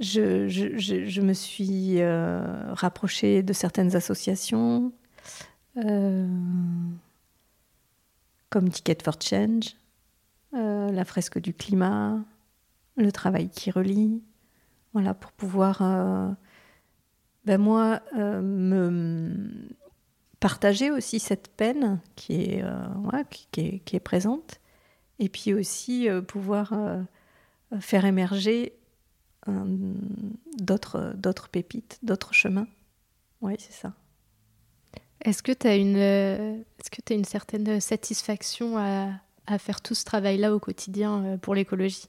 je, 0.00 0.48
je, 0.48 0.76
je, 0.76 1.20
me 1.20 1.32
suis 1.32 2.04
rapprochée 2.04 3.44
de 3.44 3.52
certaines 3.52 3.94
associations, 3.94 4.92
euh, 5.76 6.28
comme 8.50 8.70
Ticket 8.70 8.98
for 9.02 9.14
Change, 9.20 9.74
euh, 10.54 10.90
la 10.90 11.04
fresque 11.04 11.38
du 11.38 11.54
climat, 11.54 12.24
le 12.96 13.10
travail 13.12 13.48
qui 13.48 13.70
relie, 13.70 14.22
voilà, 14.92 15.14
pour 15.14 15.32
pouvoir, 15.32 15.82
euh, 15.82 16.30
ben 17.44 17.60
moi, 17.60 18.00
me 18.14 19.68
partager 20.40 20.90
aussi 20.90 21.18
cette 21.18 21.48
peine 21.48 22.00
qui 22.16 22.34
est, 22.34 22.64
qui, 23.30 23.60
est, 23.60 23.78
qui, 23.80 23.96
est, 23.96 24.00
présente, 24.00 24.60
et 25.18 25.28
puis 25.28 25.52
aussi 25.52 26.08
pouvoir 26.28 26.72
faire 27.80 28.04
émerger 28.04 28.74
d'autres 30.56 31.48
pépites, 31.50 31.98
d'autres 32.02 32.32
chemins. 32.32 32.68
Oui, 33.40 33.56
c'est 33.58 33.72
ça. 33.72 33.94
Est-ce 35.24 35.42
que 35.42 35.52
tu 35.52 35.68
une, 35.68 35.96
euh, 35.96 36.62
que 36.90 37.00
as 37.12 37.16
une 37.16 37.24
certaine 37.24 37.80
satisfaction 37.80 38.76
à, 38.76 39.08
à 39.46 39.58
faire 39.58 39.80
tout 39.80 39.94
ce 39.94 40.04
travail-là 40.04 40.54
au 40.54 40.58
quotidien 40.58 41.24
euh, 41.24 41.36
pour 41.36 41.54
l'écologie? 41.54 42.08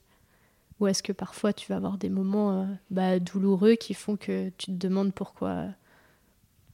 Ou 0.80 0.88
est-ce 0.88 1.04
que 1.04 1.14
parfois 1.14 1.54
tu 1.54 1.68
vas 1.70 1.78
avoir 1.78 1.98
des 1.98 2.10
moments 2.10 2.62
euh, 2.62 2.66
bah, 2.90 3.20
douloureux 3.20 3.76
qui 3.76 3.94
font 3.94 4.18
que 4.18 4.50
tu 4.58 4.68
te 4.68 4.72
demandes 4.72 5.14
pourquoi, 5.14 5.66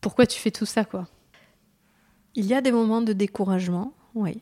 pourquoi 0.02 0.26
tu 0.26 0.40
fais 0.40 0.52
tout 0.52 0.66
ça 0.66 0.86
quoi? 0.86 1.08
Il 2.34 2.46
y 2.46 2.54
a 2.54 2.62
des 2.62 2.72
moments 2.72 3.02
de 3.02 3.14
découragement, 3.14 3.94
oui, 4.16 4.42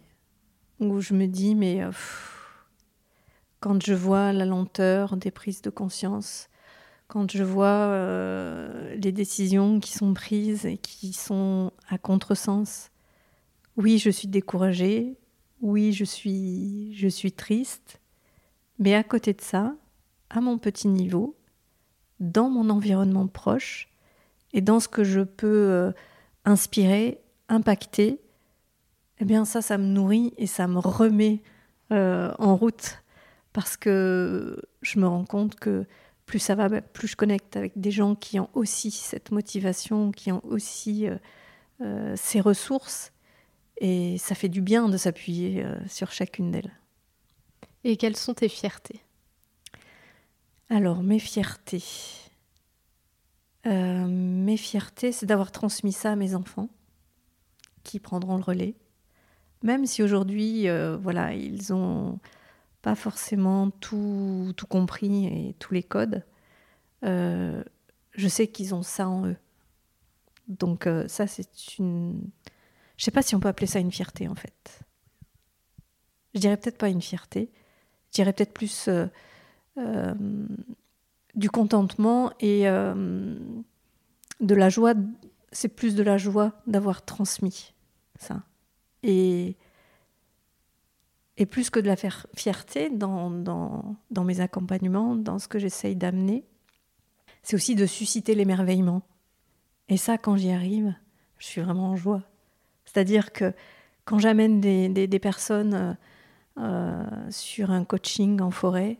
où 0.79 1.01
je 1.01 1.15
me 1.15 1.25
dis, 1.25 1.55
mais 1.55 1.81
quand 3.59 3.83
je 3.83 3.93
vois 3.93 4.31
la 4.31 4.45
lenteur 4.45 5.17
des 5.17 5.31
prises 5.31 5.61
de 5.63 5.69
conscience, 5.69 6.49
quand 7.09 7.31
je 7.31 7.43
vois 7.43 7.65
euh, 7.65 8.95
les 8.95 9.11
décisions 9.11 9.79
qui 9.79 9.93
sont 9.93 10.13
prises 10.13 10.65
et 10.65 10.77
qui 10.77 11.11
sont 11.11 11.71
à 11.89 11.97
contresens. 11.97 12.91
Oui, 13.77 13.97
je 13.97 14.11
suis 14.11 14.27
découragée, 14.27 15.17
oui, 15.61 15.93
je 15.93 16.05
suis, 16.05 16.93
je 16.95 17.07
suis 17.07 17.31
triste, 17.31 17.99
mais 18.77 18.95
à 18.95 19.03
côté 19.03 19.33
de 19.33 19.41
ça, 19.41 19.75
à 20.29 20.41
mon 20.41 20.57
petit 20.57 20.87
niveau, 20.87 21.35
dans 22.19 22.49
mon 22.49 22.69
environnement 22.69 23.27
proche 23.27 23.89
et 24.53 24.61
dans 24.61 24.79
ce 24.79 24.87
que 24.87 25.03
je 25.03 25.21
peux 25.21 25.47
euh, 25.47 25.91
inspirer, 26.45 27.19
impacter, 27.49 28.19
eh 29.19 29.25
bien 29.25 29.45
ça, 29.45 29.61
ça 29.61 29.77
me 29.77 29.85
nourrit 29.85 30.33
et 30.37 30.47
ça 30.47 30.67
me 30.67 30.79
remet 30.79 31.41
euh, 31.91 32.33
en 32.39 32.55
route 32.55 33.03
parce 33.53 33.77
que 33.77 34.61
je 34.81 34.99
me 34.99 35.07
rends 35.07 35.25
compte 35.25 35.55
que 35.55 35.85
plus 36.25 36.39
ça 36.39 36.55
va, 36.55 36.69
bah, 36.69 36.81
plus 36.81 37.07
je 37.07 37.15
connecte 37.15 37.57
avec 37.57 37.73
des 37.75 37.91
gens 37.91 38.15
qui 38.15 38.39
ont 38.39 38.49
aussi 38.53 38.91
cette 38.91 39.31
motivation, 39.31 40.11
qui 40.11 40.31
ont 40.31 40.45
aussi 40.45 41.07
euh, 41.81 42.13
ces 42.15 42.39
ressources. 42.39 43.11
Et 43.79 44.17
ça 44.17 44.35
fait 44.35 44.49
du 44.49 44.61
bien 44.61 44.89
de 44.89 44.97
s'appuyer 44.97 45.63
euh, 45.63 45.75
sur 45.87 46.11
chacune 46.11 46.51
d'elles. 46.51 46.71
Et 47.83 47.97
quelles 47.97 48.17
sont 48.17 48.33
tes 48.33 48.49
fiertés? 48.49 49.01
Alors, 50.69 51.01
mes 51.01 51.19
fiertés. 51.19 51.83
mes 53.65 54.57
fiertés, 54.57 55.11
c'est 55.11 55.25
d'avoir 55.25 55.51
transmis 55.51 55.93
ça 55.93 56.11
à 56.11 56.15
mes 56.15 56.35
enfants, 56.35 56.69
qui 57.83 57.99
prendront 57.99 58.37
le 58.37 58.43
relais. 58.43 58.75
Même 59.63 59.85
si 59.85 60.03
aujourd'hui, 60.03 60.67
voilà, 61.01 61.33
ils 61.33 61.73
ont 61.73 62.19
pas 62.81 62.95
forcément 62.95 63.69
tout, 63.71 64.53
tout 64.55 64.67
compris 64.67 65.25
et 65.25 65.55
tous 65.59 65.73
les 65.73 65.83
codes, 65.83 66.23
euh, 67.03 67.63
je 68.11 68.27
sais 68.27 68.47
qu'ils 68.47 68.73
ont 68.73 68.83
ça 68.83 69.07
en 69.09 69.27
eux. 69.27 69.37
Donc 70.47 70.87
euh, 70.87 71.07
ça, 71.07 71.27
c'est 71.27 71.77
une... 71.77 72.21
Je 72.99 73.05
sais 73.05 73.11
pas 73.11 73.21
si 73.21 73.33
on 73.33 73.39
peut 73.39 73.47
appeler 73.47 73.65
ça 73.65 73.79
une 73.79 73.93
fierté, 73.93 74.27
en 74.27 74.35
fait. 74.35 74.81
Je 76.35 76.41
dirais 76.41 76.57
peut-être 76.57 76.77
pas 76.77 76.89
une 76.89 77.01
fierté, 77.01 77.49
je 78.09 78.15
dirais 78.15 78.33
peut-être 78.33 78.53
plus 78.53 78.89
euh, 79.77 80.13
du 81.33 81.49
contentement 81.49 82.33
et 82.41 82.65
de 82.65 83.39
la 84.55 84.69
joie. 84.69 84.93
C'est 85.53 85.69
plus 85.69 85.95
de 85.95 86.03
la 86.03 86.17
joie 86.17 86.51
d'avoir 86.67 87.05
transmis 87.05 87.73
ça. 88.19 88.43
Et 89.01 89.55
et 91.37 91.45
plus 91.45 91.69
que 91.69 91.79
de 91.79 91.87
la 91.87 91.95
fierté 91.95 92.89
dans, 92.89 93.31
dans, 93.31 93.95
dans 94.11 94.25
mes 94.25 94.41
accompagnements, 94.41 95.15
dans 95.15 95.39
ce 95.39 95.47
que 95.47 95.57
j'essaye 95.57 95.95
d'amener, 95.95 96.43
c'est 97.43 97.55
aussi 97.55 97.75
de 97.75 97.85
susciter 97.85 98.35
l'émerveillement. 98.35 99.03
Et 99.87 99.95
ça, 99.95 100.17
quand 100.17 100.35
j'y 100.35 100.51
arrive, 100.51 100.93
je 101.37 101.45
suis 101.45 101.61
vraiment 101.61 101.91
en 101.91 101.95
joie. 101.95 102.23
C'est-à-dire 102.91 103.31
que 103.31 103.53
quand 104.05 104.17
j'amène 104.17 104.61
des, 104.61 105.19
personnes 105.19 105.95
sur 107.29 107.69
un 107.71 107.83
coaching 107.85 108.41
en 108.41 108.49
forêt 108.49 108.97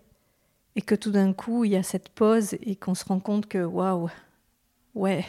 et 0.75 0.81
que 0.81 0.93
tout 0.93 1.11
d'un 1.11 1.33
coup 1.33 1.65
il 1.65 1.71
y 1.71 1.75
a 1.75 1.81
cette 1.81 2.09
pause 2.09 2.53
et 2.61 2.75
qu'on 2.75 2.93
se 2.93 3.03
rend 3.05 3.19
compte 3.19 3.47
que 3.47 3.63
waouh, 3.63 4.09
ouais, 4.93 5.25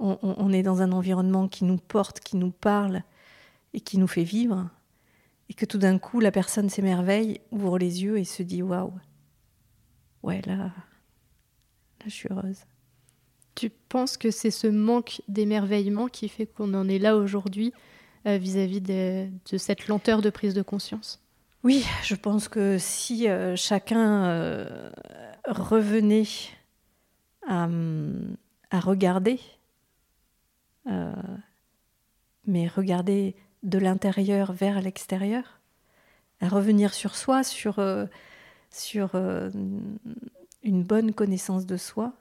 on, 0.00 0.52
est 0.52 0.64
dans 0.64 0.82
un 0.82 0.90
environnement 0.90 1.46
qui 1.46 1.64
nous 1.64 1.76
porte, 1.76 2.20
qui 2.20 2.36
nous 2.36 2.50
parle 2.50 3.02
et 3.72 3.80
qui 3.80 3.98
nous 3.98 4.08
fait 4.08 4.24
vivre, 4.24 4.68
et 5.48 5.54
que 5.54 5.64
tout 5.64 5.78
d'un 5.78 5.98
coup 5.98 6.18
la 6.18 6.32
personne 6.32 6.68
s'émerveille, 6.68 7.40
ouvre 7.52 7.78
les 7.78 8.02
yeux 8.02 8.18
et 8.18 8.24
se 8.24 8.42
dit 8.42 8.62
waouh, 8.62 8.92
ouais 10.24 10.42
là, 10.44 10.56
là 10.56 10.72
je 12.04 12.10
suis 12.10 12.28
heureuse. 12.30 12.64
Tu 13.58 13.70
penses 13.70 14.16
que 14.16 14.30
c'est 14.30 14.52
ce 14.52 14.68
manque 14.68 15.20
d'émerveillement 15.26 16.06
qui 16.06 16.28
fait 16.28 16.46
qu'on 16.46 16.74
en 16.74 16.88
est 16.88 17.00
là 17.00 17.16
aujourd'hui 17.16 17.72
euh, 18.24 18.38
vis-à-vis 18.38 18.80
de, 18.80 19.28
cette 19.56 19.88
lenteur 19.88 20.22
de 20.22 20.30
prise 20.30 20.54
de 20.54 20.62
conscience? 20.62 21.20
Oui, 21.64 21.84
je 22.04 22.14
pense 22.14 22.46
que 22.46 22.78
si 22.78 23.28
euh, 23.28 23.56
chacun 23.56 24.26
euh, 24.26 24.90
revenait 25.44 26.22
à, 27.48 27.66
regarder 28.80 29.40
mais 32.46 32.68
regarder 32.68 33.34
de 33.64 33.78
l'intérieur 33.78 34.52
vers 34.52 34.80
l'extérieur, 34.80 35.58
à 36.40 36.48
revenir 36.48 36.94
sur 36.94 37.16
soi, 37.16 37.42
sur, 37.42 37.80
une 40.62 40.84
bonne 40.84 41.12
connaissance 41.12 41.66
de 41.66 41.76
soi 41.76 42.12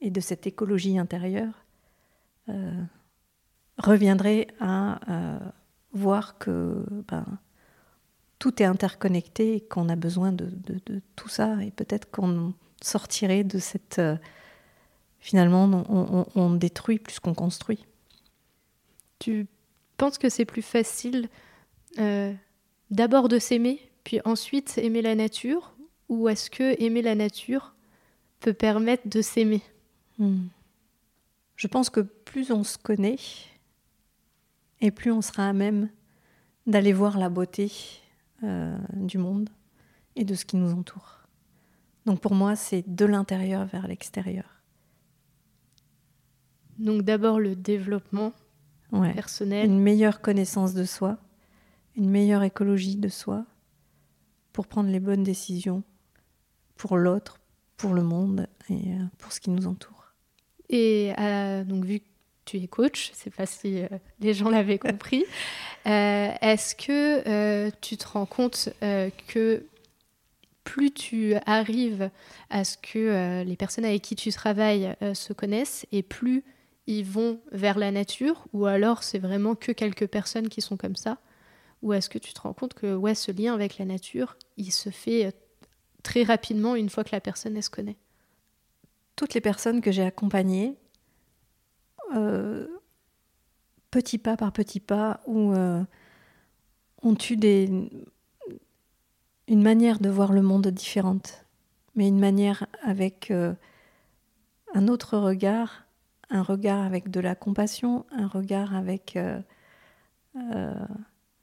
et 0.00 0.10
de 0.10 0.20
cette 0.20 0.46
écologie 0.46 0.98
intérieure, 0.98 1.64
reviendrait 3.78 4.48
à 4.60 4.98
voir 5.92 6.38
que 6.38 6.84
ben, 7.08 7.24
tout 8.38 8.62
est 8.62 8.66
interconnecté 8.66 9.56
et 9.56 9.60
qu'on 9.60 9.88
a 9.88 9.96
besoin 9.96 10.32
de, 10.32 10.50
tout 11.16 11.28
ça. 11.28 11.62
Et 11.62 11.70
peut-être 11.70 12.10
qu'on 12.10 12.54
sortirait 12.82 13.44
de 13.44 13.58
cette 13.58 14.00
finalement, 15.20 15.64
on, 16.34 16.54
détruit 16.54 16.98
plus 16.98 17.20
qu'on 17.20 17.34
construit. 17.34 17.86
Tu 19.18 19.46
penses 19.96 20.18
que 20.18 20.30
c'est 20.30 20.46
plus 20.46 20.62
facile 20.62 21.28
euh, 21.98 22.32
d'abord 22.90 23.28
de 23.28 23.38
s'aimer, 23.38 23.80
puis 24.02 24.20
ensuite 24.24 24.78
aimer 24.78 25.02
la 25.02 25.14
nature? 25.14 25.74
Ou 26.08 26.28
est-ce 26.28 26.50
que 26.50 26.82
aimer 26.82 27.02
la 27.02 27.14
nature 27.14 27.74
peut 28.40 28.54
permettre 28.54 29.08
de 29.08 29.22
s'aimer? 29.22 29.62
Hmm. 30.20 30.48
Je 31.56 31.66
pense 31.66 31.90
que 31.90 32.00
plus 32.00 32.52
on 32.52 32.64
se 32.64 32.78
connaît, 32.78 33.18
et 34.80 34.90
plus 34.90 35.12
on 35.12 35.20
sera 35.20 35.48
à 35.48 35.52
même 35.52 35.90
d'aller 36.66 36.92
voir 36.92 37.18
la 37.18 37.28
beauté 37.28 37.70
euh, 38.42 38.78
du 38.94 39.18
monde 39.18 39.50
et 40.16 40.24
de 40.24 40.34
ce 40.34 40.44
qui 40.44 40.56
nous 40.56 40.72
entoure. 40.72 41.20
Donc 42.06 42.20
pour 42.20 42.34
moi, 42.34 42.56
c'est 42.56 42.82
de 42.88 43.04
l'intérieur 43.04 43.66
vers 43.66 43.86
l'extérieur. 43.86 44.62
Donc 46.78 47.02
d'abord 47.02 47.40
le 47.40 47.54
développement 47.54 48.32
personnel. 48.90 49.66
Une 49.66 49.80
meilleure 49.80 50.20
connaissance 50.20 50.74
de 50.74 50.84
soi, 50.84 51.18
une 51.96 52.08
meilleure 52.08 52.42
écologie 52.42 52.96
de 52.96 53.08
soi 53.08 53.44
pour 54.52 54.66
prendre 54.66 54.90
les 54.90 55.00
bonnes 55.00 55.22
décisions 55.22 55.82
pour 56.76 56.96
l'autre, 56.96 57.38
pour 57.76 57.92
le 57.92 58.02
monde 58.02 58.48
et 58.70 58.94
euh, 58.94 59.04
pour 59.18 59.32
ce 59.32 59.40
qui 59.40 59.50
nous 59.50 59.66
entoure. 59.66 59.99
Et 60.70 61.12
euh, 61.18 61.64
donc 61.64 61.84
vu 61.84 62.00
que 62.00 62.04
tu 62.46 62.56
es 62.56 62.66
coach, 62.66 63.10
c'est 63.12 63.34
pas 63.34 63.44
si 63.44 63.82
euh, 63.82 63.88
les 64.20 64.32
gens 64.32 64.48
l'avaient 64.48 64.78
compris, 64.90 65.24
est-ce 65.84 66.74
que 66.74 67.70
tu 67.80 67.96
te 67.96 68.08
rends 68.08 68.26
compte 68.26 68.70
que 68.80 69.64
plus 70.64 70.90
tu 70.90 71.34
arrives 71.46 72.10
à 72.48 72.64
ce 72.64 72.76
que 72.78 73.42
les 73.42 73.56
personnes 73.56 73.84
avec 73.84 74.02
qui 74.02 74.14
tu 74.14 74.30
travailles 74.30 74.94
se 75.14 75.32
connaissent 75.32 75.86
et 75.90 76.02
plus 76.02 76.44
ils 76.86 77.04
vont 77.04 77.40
vers 77.52 77.78
la 77.78 77.92
nature 77.92 78.46
ou 78.52 78.66
alors 78.66 79.02
c'est 79.02 79.18
vraiment 79.18 79.54
que 79.54 79.72
quelques 79.72 80.06
personnes 80.06 80.48
qui 80.48 80.60
sont 80.60 80.76
comme 80.76 80.96
ça? 80.96 81.18
Ou 81.82 81.92
est-ce 81.92 82.10
que 82.10 82.18
tu 82.18 82.34
te 82.34 82.40
rends 82.40 82.52
compte 82.52 82.74
que 82.74 82.94
ouais, 82.94 83.14
ce 83.14 83.32
lien 83.32 83.54
avec 83.54 83.78
la 83.78 83.84
nature, 83.84 84.36
il 84.56 84.70
se 84.70 84.90
fait 84.90 85.26
euh, 85.26 85.30
très 86.02 86.24
rapidement 86.24 86.76
une 86.76 86.90
fois 86.90 87.04
que 87.04 87.10
la 87.12 87.20
personne 87.20 87.56
elle 87.56 87.62
se 87.62 87.70
connaît? 87.70 87.96
Toutes 89.20 89.34
les 89.34 89.42
personnes 89.42 89.82
que 89.82 89.92
j'ai 89.92 90.02
accompagnées, 90.02 90.78
euh, 92.16 92.66
petit 93.90 94.16
pas 94.16 94.38
par 94.38 94.50
petit 94.50 94.80
pas, 94.80 95.20
ou 95.26 95.52
euh, 95.52 95.84
ont 97.02 97.16
eu 97.28 97.36
des, 97.36 97.68
une 99.46 99.62
manière 99.62 99.98
de 99.98 100.08
voir 100.08 100.32
le 100.32 100.40
monde 100.40 100.68
différente, 100.68 101.44
mais 101.94 102.08
une 102.08 102.18
manière 102.18 102.66
avec 102.82 103.30
un 103.30 104.88
autre 104.88 105.18
regard 105.18 105.84
un 106.30 106.42
regard 106.42 106.82
avec 106.84 107.10
de 107.10 107.20
la 107.20 107.34
compassion, 107.34 108.06
un 108.12 108.28
regard 108.28 108.74
avec 108.74 109.16
euh, 109.16 109.40
euh, 110.36 110.74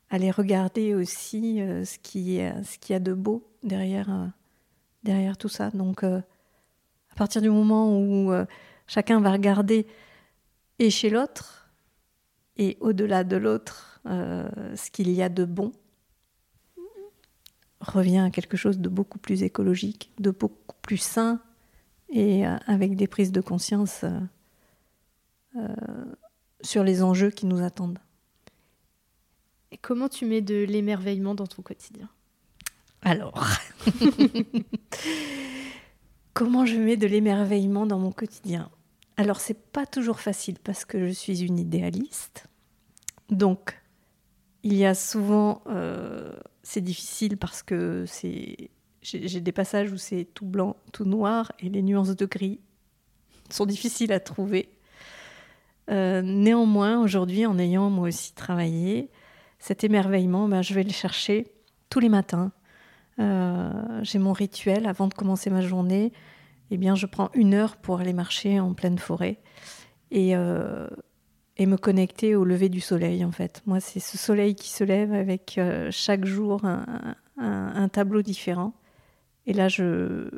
aller 0.10 0.32
regarder 0.32 0.96
aussi 0.96 1.62
euh, 1.62 1.84
ce 1.84 2.00
qui 2.00 2.38
ce 2.38 2.78
qu'il 2.80 2.94
y 2.94 2.96
a 2.96 3.00
de 3.00 3.14
beau 3.14 3.46
derrière 3.64 4.32
derrière 5.04 5.38
tout 5.38 5.50
ça. 5.50 5.70
Donc 5.72 6.04
à 7.18 7.26
partir 7.26 7.42
du 7.42 7.50
moment 7.50 8.00
où 8.00 8.32
chacun 8.86 9.20
va 9.20 9.32
regarder 9.32 9.88
et 10.78 10.92
chez 10.92 11.10
l'autre 11.10 11.68
et 12.58 12.78
au-delà 12.80 13.24
de 13.24 13.38
l'autre 13.38 14.00
ce 14.06 14.92
qu'il 14.92 15.10
y 15.10 15.24
a 15.24 15.30
de 15.30 15.44
bon 15.44 15.72
revient 17.80 18.20
à 18.20 18.30
quelque 18.30 18.56
chose 18.56 18.78
de 18.78 18.88
beaucoup 18.88 19.18
plus 19.18 19.42
écologique, 19.42 20.12
de 20.20 20.30
beaucoup 20.30 20.76
plus 20.84 20.98
sain 20.98 21.42
et 22.10 22.46
avec 22.46 22.96
des 22.96 23.08
prises 23.08 23.32
de 23.32 23.42
conscience 23.42 24.06
euh, 25.56 25.76
sur 26.62 26.84
les 26.84 27.02
enjeux 27.02 27.32
qui 27.32 27.48
nous 27.48 27.64
attendent. 27.64 27.98
Et 29.72 29.78
comment 29.78 30.08
tu 30.08 30.26
mets 30.26 30.42
de 30.42 30.64
l'émerveillement 30.66 31.34
dans 31.34 31.48
ton 31.48 31.64
quotidien? 31.64 32.10
Alors, 33.02 33.44
comment 36.38 36.68
je 36.68 36.76
mets 36.76 36.98
de 36.98 37.08
l'émerveillement 37.08 37.88
dans 37.88 37.98
mon 37.98 38.12
quotidien 38.12 38.70
Alors, 39.18 39.40
c'est 39.40 39.60
pas 39.72 39.88
toujours 39.88 40.20
facile 40.20 40.60
parce 40.64 40.86
que 40.86 41.08
je 41.08 41.12
suis 41.12 41.42
une 41.44 41.58
idéaliste. 41.58 42.46
Donc, 43.32 43.82
il 44.62 44.76
y 44.76 44.86
a 44.86 44.94
souvent, 44.94 45.64
euh, 45.66 46.32
c'est 46.62 46.82
difficile 46.82 47.38
parce 47.38 47.64
que 47.64 48.06
c'est, 48.06 48.70
j'ai 49.02 49.42
des 49.42 49.52
passages 49.52 49.92
où 49.92 49.98
c'est 49.98 50.26
tout 50.36 50.46
blanc, 50.46 50.76
tout 50.94 51.06
noir 51.06 51.52
et 51.60 51.70
les 51.70 51.82
nuances 51.82 52.16
de 52.16 52.26
gris 52.28 52.60
sont 53.50 53.66
difficiles 53.66 54.14
à 54.14 54.20
trouver. 54.20 54.70
Euh, 55.90 56.22
néanmoins, 56.22 57.02
aujourd'hui, 57.02 57.48
en 57.48 57.58
ayant 57.58 57.90
moi 57.90 58.10
aussi 58.10 58.36
travaillé, 58.36 59.10
cet 59.58 59.84
émerveillement, 59.84 60.48
ben, 60.48 60.62
je 60.62 60.76
vais 60.76 60.84
le 60.84 60.92
chercher 60.92 61.48
tous 61.90 62.00
les 62.00 62.10
matins. 62.10 62.52
Euh, 63.20 64.00
j'ai 64.04 64.20
mon 64.20 64.34
rituel 64.34 64.86
avant 64.86 65.08
de 65.08 65.14
commencer 65.14 65.50
ma 65.50 65.62
journée. 65.62 66.12
Eh 66.72 66.78
bien, 66.78 66.96
je 66.96 67.06
prends 67.06 67.30
une 67.34 67.54
heure 67.54 67.78
pour 67.78 68.00
aller 68.00 68.14
marcher 68.14 68.60
en 68.60 68.74
pleine 68.74 68.98
forêt 68.98 69.40
et, 70.12 70.36
euh, 70.36 70.88
et 71.56 71.66
me 71.66 71.78
connecter 71.78 72.36
au 72.36 72.44
lever 72.44 72.70
du 72.70 72.82
soleil. 72.82 73.24
En 73.24 73.32
fait, 73.32 73.62
moi, 73.66 73.80
c'est 73.80 74.00
ce 74.00 74.18
soleil 74.18 74.56
qui 74.56 74.70
se 74.70 74.84
lève 74.84 75.14
avec 75.14 75.60
chaque 75.92 76.26
jour 76.26 76.66
un, 76.66 77.16
un, 77.38 77.90
tableau 77.90 78.22
différent. 78.22 78.74
Et 79.46 79.54
là, 79.54 79.70
je, 79.70 80.30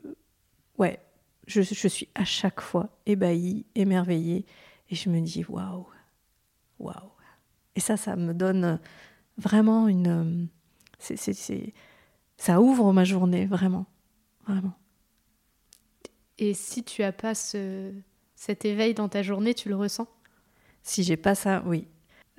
ouais, 0.77 0.99
je, 1.47 1.61
je 1.61 1.87
suis 1.87 2.07
à 2.15 2.25
chaque 2.25 2.61
fois 2.61 2.89
ébahie, 3.05 3.65
émerveillée. 3.75 4.45
Et 4.89 4.95
je 4.95 5.09
me 5.09 5.19
dis, 5.21 5.45
waouh, 5.47 5.87
waouh. 6.79 7.11
Et 7.75 7.79
ça, 7.79 7.97
ça 7.97 8.15
me 8.15 8.33
donne 8.33 8.79
vraiment 9.37 9.87
une. 9.87 10.47
c'est, 10.99 11.73
ça 12.39 12.61
ouvre 12.61 12.91
ma 12.93 13.03
journée, 13.03 13.45
vraiment. 13.45 13.85
Vraiment. 14.47 14.73
Et 16.39 16.53
si 16.53 16.83
tu 16.83 17.03
as 17.03 17.11
pas 17.11 17.35
ce, 17.35 17.91
cet 18.35 18.63
éveil 18.63 18.93
dans 18.93 19.09
ta 19.09 19.21
journée, 19.21 19.53
tu 19.53 19.67
le 19.67 19.75
ressens? 19.75 20.07
Si 20.81 21.03
j'ai 21.03 21.17
pas 21.17 21.35
ça, 21.35 21.61
oui. 21.65 21.85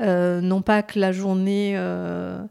Euh, 0.00 0.40
non 0.40 0.62
pas 0.62 0.82
que 0.82 0.98
la 0.98 1.12
journée 1.12 1.76
euh, 1.76 2.42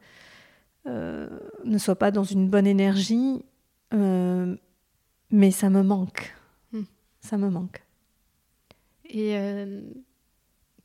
euh, 0.85 1.27
ne 1.65 1.79
soit 1.79 1.95
pas 1.95 2.11
dans 2.11 2.23
une 2.23 2.47
bonne 2.47 2.67
énergie, 2.67 3.43
mais 3.91 5.51
ça 5.51 5.71
me 5.71 5.81
manque. 5.81 6.35
Hmm. 6.71 6.83
Ça 7.21 7.37
me 7.37 7.49
manque. 7.49 7.81
Et 9.05 9.35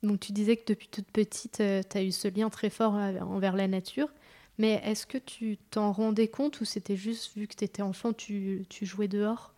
donc 0.03 0.21
tu 0.21 0.33
disais 0.33 0.57
que 0.57 0.65
depuis 0.67 0.89
toute 0.89 1.11
petite, 1.11 1.57
tu 1.59 1.99
as 1.99 2.03
eu 2.03 2.11
ce 2.11 2.29
lien 2.29 2.49
très 2.49 2.71
fort 2.71 2.95
envers 2.95 3.55
la 3.55 3.69
nature. 3.69 4.09
Mais 4.59 4.81
est-ce 4.85 5.07
que 5.07 5.19
tu 5.19 5.59
t'en 5.71 5.93
rendais 5.93 6.29
compte 6.29 6.61
ou 6.61 6.65
c'était 6.65 6.97
juste 6.97 7.37
vu 7.37 7.47
que 7.49 7.57
tu 7.57 7.65
étais 7.65 7.83
enfant, 7.83 8.13
tu, 8.13 8.65
tu, 8.69 8.87
jouais 8.87 9.09
dehors 9.09 9.53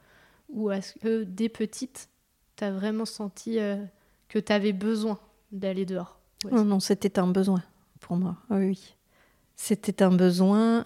Ou 0.49 0.71
est-ce 0.71 0.95
que 0.95 1.25
dès 1.25 1.49
petite, 1.49 2.09
tu 2.57 2.65
as 2.65 2.71
vraiment 2.71 3.05
senti 3.05 3.59
que 4.29 4.39
tu 4.39 4.53
avais 4.53 4.73
besoin 4.73 5.19
d'aller 5.53 5.85
dehors? 5.85 6.19
Non, 6.51 6.65
non, 6.65 6.81
c'était 6.81 7.19
un 7.19 7.27
besoin 7.27 7.63
pour 8.01 8.17
moi. 8.17 8.37
oui. 8.51 8.97
C'était 9.57 10.03
un 10.03 10.13
besoin 10.13 10.85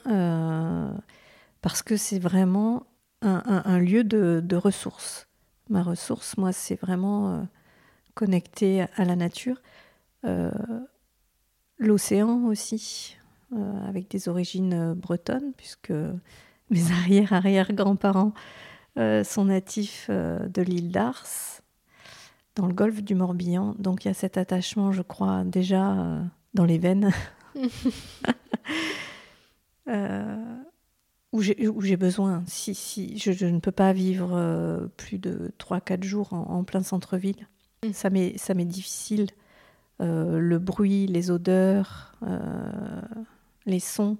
parce 1.60 1.82
que 1.82 1.96
c'est 1.96 2.20
vraiment 2.20 2.86
un, 3.20 3.78
lieu 3.78 4.04
de, 4.04 4.56
ressources. 4.56 5.26
Ma 5.68 5.82
ressource, 5.82 6.36
moi, 6.36 6.52
c'est 6.52 6.80
vraiment 6.80 7.46
connecté 8.14 8.86
à 8.96 9.04
la 9.04 9.16
nature. 9.16 9.60
L'océan 11.78 12.44
aussi, 12.44 13.16
avec 13.86 14.08
des 14.08 14.28
origines 14.28 14.94
bretonnes, 14.94 15.52
puisque 15.56 15.92
mes 16.70 16.90
arrière-arrière-grands-parents 17.02 18.32
sont 18.96 19.44
natifs 19.44 20.10
de 20.10 20.62
l'île 20.62 20.90
d'Ars 20.90 21.60
dans 22.56 22.66
le 22.66 22.74
golfe 22.74 23.02
du 23.02 23.14
Morbihan. 23.14 23.74
Donc 23.78 24.04
il 24.04 24.08
y 24.08 24.10
a 24.10 24.14
cet 24.14 24.36
attachement, 24.36 24.92
je 24.92 25.02
crois, 25.02 25.44
déjà 25.44 25.92
euh, 25.92 26.22
dans 26.54 26.64
les 26.64 26.78
veines. 26.78 27.10
euh, 29.88 30.56
où 31.32 31.42
j'ai 31.42 31.96
besoin. 31.96 32.42
Si, 32.46 32.74
si, 32.74 33.16
je, 33.18 33.46
ne 33.46 33.60
peux 33.60 33.72
pas 33.72 33.92
vivre 33.92 34.30
euh, 34.34 34.88
plus 34.96 35.18
de 35.18 35.52
3-4 35.58 36.02
jours 36.02 36.32
en, 36.32 36.64
plein 36.64 36.82
centre-ville. 36.82 37.48
Mm. 37.84 37.92
Ça 37.92 38.10
m'est 38.10 38.64
difficile. 38.64 39.28
Euh, 40.00 40.38
le 40.38 40.58
bruit, 40.58 41.06
les 41.06 41.30
odeurs, 41.30 42.14
les 43.70 43.80
sons, 43.80 44.18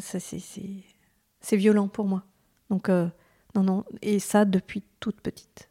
c'est 0.00 1.56
violent 1.56 1.88
pour 1.88 2.06
moi. 2.06 2.22
Donc, 2.70 2.88
non, 2.88 3.62
non. 3.62 3.84
Et 4.02 4.18
ça 4.18 4.44
depuis 4.44 4.82
toute 5.00 5.20
petite. 5.20 5.68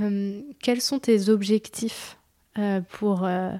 Euh, 0.00 0.42
quels 0.60 0.80
sont 0.80 0.98
tes 0.98 1.28
objectifs 1.28 2.18
euh, 2.58 2.80
pour, 2.80 3.24
euh, 3.24 3.52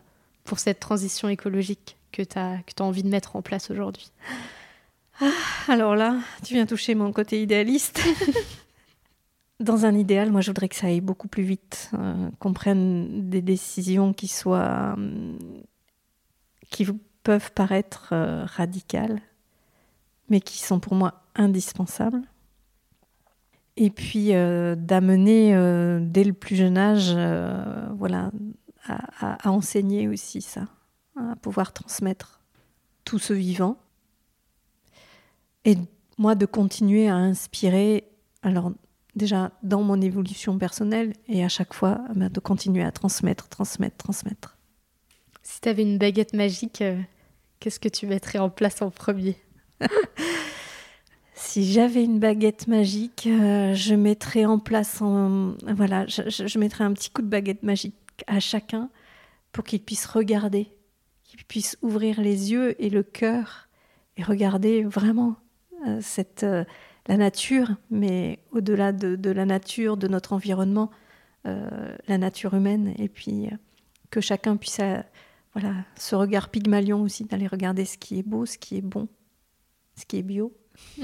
pour 0.45 0.59
cette 0.59 0.81
transition 0.81 1.29
écologique 1.29 1.97
que 2.12 2.23
tu 2.23 2.38
as, 2.38 2.59
que 2.67 2.83
as 2.83 2.85
envie 2.85 3.03
de 3.03 3.09
mettre 3.09 3.37
en 3.37 3.43
place 3.43 3.71
aujourd'hui? 3.71 4.11
Ah, 5.21 5.31
Alors 5.69 5.95
là, 5.95 6.19
tu 6.45 6.55
viens 6.55 6.67
toucher 6.67 6.95
mon 6.95 7.12
côté 7.12 7.43
idéaliste. 7.43 8.01
Dans 9.61 9.87
un 9.87 9.95
idéal, 9.95 10.33
moi, 10.33 10.40
je 10.40 10.51
voudrais 10.51 10.69
que 10.69 10.75
ça 10.75 10.88
aille 10.88 11.01
beaucoup 11.01 11.29
plus 11.29 11.45
vite, 11.45 11.93
qu'on 12.40 12.53
prenne 12.53 13.31
des 13.31 13.40
décisions 13.40 14.12
qui 14.12 14.27
soient. 14.27 14.97
qui 16.71 16.85
peuvent 17.24 17.50
paraître 17.52 18.14
radicales, 18.46 19.20
mais 20.28 20.40
qui 20.40 20.62
sont 20.62 20.78
pour 20.78 20.94
moi 20.94 21.24
indispensables 21.34 22.22
et 23.76 23.90
puis 23.90 24.34
euh, 24.34 24.76
d'amener 24.76 25.54
euh, 25.54 25.98
dès 26.00 26.24
le 26.24 26.32
plus 26.32 26.56
jeune 26.56 26.78
âge, 26.78 27.12
euh, 27.14 27.87
voilà, 27.96 28.30
à, 28.87 29.50
enseigner 29.50 30.08
aussi 30.08 30.42
ça, 30.42 30.66
à 31.16 31.37
pouvoir 31.37 31.72
transmettre 31.72 32.40
tout 33.04 33.18
ce 33.18 33.32
vivant. 33.32 33.78
Et 35.64 35.76
moi 36.18 36.34
de 36.34 36.46
continuer 36.46 37.08
à 37.08 37.16
inspirer, 37.16 38.04
alors 38.42 38.72
déjà 39.16 39.52
dans 39.62 39.82
mon 39.82 40.00
évolution 40.00 40.58
personnelle 40.58 41.14
et 41.28 41.44
à 41.44 41.48
chaque 41.48 41.72
fois 41.72 42.02
bah, 42.14 42.28
de 42.28 42.40
continuer 42.40 42.84
à 42.84 42.92
transmettre, 42.92 43.48
transmettre, 43.48 43.96
transmettre. 43.96 44.56
Si 45.42 45.60
tu 45.60 45.68
avais 45.68 45.82
une 45.82 45.98
baguette 45.98 46.34
magique, 46.34 46.82
qu'est-ce 47.64 47.81
que 47.81 47.88
tu 47.88 48.07
mettrais 48.07 48.38
en 48.38 48.50
place 48.50 48.83
en 48.83 48.90
premier 48.90 49.37
Si 51.35 51.72
j'avais 51.72 52.05
une 52.05 52.18
baguette 52.18 52.68
magique, 52.68 53.27
euh, 53.27 53.74
je 53.74 53.94
mettrais 53.94 54.44
en 54.44 54.59
place, 54.59 55.00
voilà, 55.00 56.05
je, 56.07 56.59
mettrais 56.59 56.85
un 56.85 56.92
petit 56.92 57.09
coup 57.09 57.22
de 57.22 57.27
baguette 57.27 57.62
magique 57.62 57.96
à 58.27 58.38
chacun 58.38 58.90
pour 59.50 59.64
qu'il 59.64 59.81
puisse 59.81 60.05
regarder, 60.05 60.68
qu'il 61.22 61.42
puisse 61.44 61.79
ouvrir 61.81 62.20
les 62.20 62.53
yeux 62.53 62.81
et 62.85 62.90
le 62.90 63.03
cœur 63.03 63.68
et 64.18 64.22
regarder 64.22 64.85
vraiment 64.85 65.37
euh, 65.87 66.00
cette, 66.03 66.42
euh, 66.42 66.64
la 67.07 67.16
nature, 67.16 67.70
mais 67.90 68.40
au-delà 68.53 68.92
de, 68.92 69.31
la 69.31 69.46
nature, 69.46 69.96
de 69.96 70.07
notre 70.07 70.35
environnement, 70.35 70.90
la 71.44 72.18
nature 72.18 72.55
humaine, 72.55 72.94
et 72.98 73.09
puis 73.09 73.50
que 74.11 74.22
chacun 74.22 74.57
puisse, 74.57 74.81
voilà, 75.55 75.75
ce 75.97 76.17
regard 76.17 76.49
pygmalion 76.49 77.01
aussi, 77.03 77.25
d'aller 77.25 77.47
regarder 77.47 77.85
ce 77.85 77.97
qui 77.97 78.19
est 78.19 78.25
beau, 78.25 78.45
ce 78.45 78.59
qui 78.59 78.77
est 78.77 78.83
bon, 78.83 79.09
ce 79.97 80.05
qui 80.05 80.19
est 80.19 80.23
bio. 80.23 80.53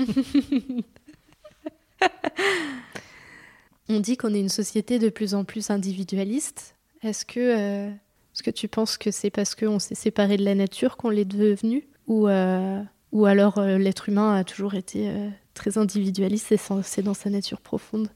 On 3.89 4.01
dit 4.01 4.17
qu'on 4.17 4.35
est 4.35 4.41
une 4.41 4.49
société 4.49 4.99
de 4.99 5.09
plus 5.09 5.35
en 5.35 5.45
plus 5.45 5.71
individualiste. 5.71 6.75
Est-ce 7.03 7.25
que, 7.25 7.41
euh, 7.41 7.91
ce 8.33 8.43
que 8.43 8.51
tu 8.51 8.67
penses 8.67 8.99
que 8.99 9.13
c'est 9.13 9.31
parce 9.31 9.55
qu'on 9.55 9.79
s'est 9.79 9.95
séparé 9.95 10.37
de 10.37 10.45
la 10.45 10.57
nature 10.57 10.97
qu'on 10.97 11.11
l'est 11.11 11.25
devenu 11.25 11.89
ou, 12.07 12.27
euh, 12.29 12.83
ou 13.13 13.27
alors 13.27 13.59
euh, 13.59 13.79
l'être 13.79 14.09
humain 14.09 14.35
a 14.35 14.43
toujours 14.45 14.75
été 14.75 15.13
très 15.55 15.79
individualiste 15.79 16.51
et 16.53 16.59
c'est 16.83 17.03
dans 17.03 17.15
sa 17.15 17.31
nature 17.31 17.61
profonde? 17.61 18.09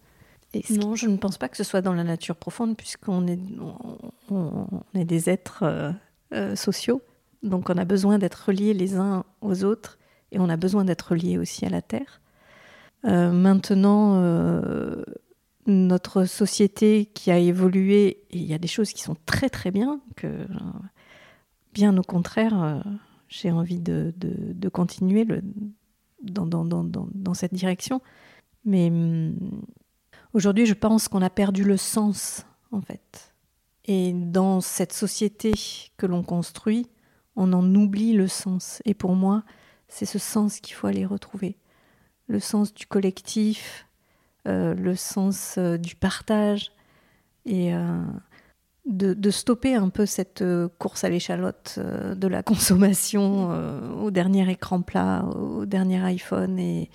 Non, 0.71 0.95
je 0.95 1.09
ne 1.09 1.17
pense 1.17 1.37
pas 1.37 1.49
que 1.49 1.57
ce 1.57 1.65
soit 1.65 1.81
dans 1.81 1.95
la 1.95 2.05
nature 2.05 2.37
profonde 2.37 2.77
puisqu'on 2.77 3.27
est, 3.27 3.41
on 4.31 4.69
est 4.95 5.05
des 5.05 5.29
êtres 5.29 5.65
sociaux. 6.55 7.03
Donc 7.43 7.71
on 7.71 7.77
a 7.77 7.85
besoin 7.85 8.19
d'être 8.19 8.47
reliés 8.47 8.75
les 8.75 8.97
uns 8.97 9.25
aux 9.41 9.65
autres 9.65 9.99
et 10.33 10.39
on 10.41 10.49
a 10.49 10.57
besoin 10.57 10.85
d'être 10.85 11.15
lié 11.15 11.39
aussi 11.39 11.65
à 11.65 11.71
la 11.71 11.83
Terre. 11.83 12.21
Euh, 13.05 13.33
maintenant, 13.33 14.17
euh, 14.23 15.03
notre 15.67 16.25
société 16.25 17.07
qui 17.07 17.31
a 17.31 17.39
évolué, 17.39 18.25
il 18.31 18.45
y 18.45 18.55
a 18.55 18.59
des 18.59 18.69
choses 18.69 18.93
qui 18.93 19.03
sont 19.03 19.17
très 19.27 19.51
très 19.51 19.71
bien, 19.71 20.01
que 20.17 20.47
bien 21.73 21.97
au 21.97 22.03
contraire, 22.03 22.63
euh, 22.63 22.81
j'ai 23.29 23.51
envie 23.51 23.81
de, 23.81 24.13
continuer 24.73 25.27
dans, 26.23 27.35
cette 27.35 27.55
direction. 27.55 28.01
Mais 28.65 28.89
hum, 28.89 29.37
aujourd'hui, 30.33 30.67
je 30.67 30.75
pense 30.75 31.09
qu'on 31.09 31.23
a 31.23 31.31
perdu 31.31 31.65
le 31.65 31.77
sens, 31.77 32.47
en 32.73 32.81
fait. 32.81 33.34
Et 33.87 34.13
dans 34.13 34.61
cette 34.61 34.93
société 34.93 35.53
que 35.97 36.07
l'on 36.07 36.23
construit, 36.23 36.89
on 37.37 37.53
en 37.53 37.75
oublie 37.75 38.13
le 38.15 38.29
sens. 38.29 38.81
Et 38.85 38.95
pour 38.95 39.15
moi, 39.15 39.45
c'est 39.89 40.07
ce 40.07 40.19
sens 40.19 40.61
qu'il 40.61 40.75
faut 40.75 40.87
aller 40.87 41.05
retrouver. 41.05 41.57
Le 42.27 42.41
sens 42.41 42.73
du 42.73 42.87
collectif, 42.87 43.87
euh, 44.47 44.75
le 44.75 44.95
sens 44.95 45.57
euh, 45.59 45.79
du 45.79 45.95
partage 45.95 46.73
et 47.47 47.75
euh, 47.75 48.03
de, 48.87 49.31
stopper 49.31 49.75
un 49.75 49.89
peu 49.89 50.05
cette 50.05 50.45
course 50.79 51.05
à 51.05 51.09
l'échalote 51.09 51.79
de 51.79 52.29
la 52.29 52.43
consommation 52.43 53.51
au 54.03 54.11
dernier 54.11 54.51
écran 54.51 54.83
plat, 54.83 55.25
au 55.25 55.65
dernier 55.65 56.03
iPhone 56.05 56.59
et 56.59 56.91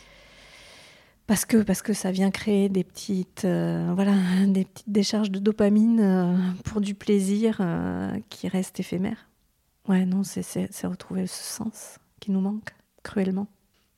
parce 1.30 1.46
que 1.46 1.64
parce 1.64 1.82
que 1.82 1.94
ça 1.94 2.12
vient 2.12 2.32
créer 2.32 2.68
des 2.68 2.84
petites 2.84 3.46
voilà 3.46 4.14
des 4.48 4.66
petites 4.66 4.90
décharges 4.90 5.32
de 5.32 5.40
dopamine 5.40 6.56
pour 6.66 6.82
du 6.82 6.96
plaisir 6.96 7.62
qui 8.30 8.50
reste 8.50 8.80
éphémère. 8.82 9.30
Ouais 9.88 10.06
non 10.06 10.24
c'est 10.24 10.68
retrouver 10.86 11.28
ce 11.28 11.44
sens 11.44 12.00
qui 12.20 12.32
nous 12.32 12.42
manque 12.42 12.74
cruellement. 13.04 13.48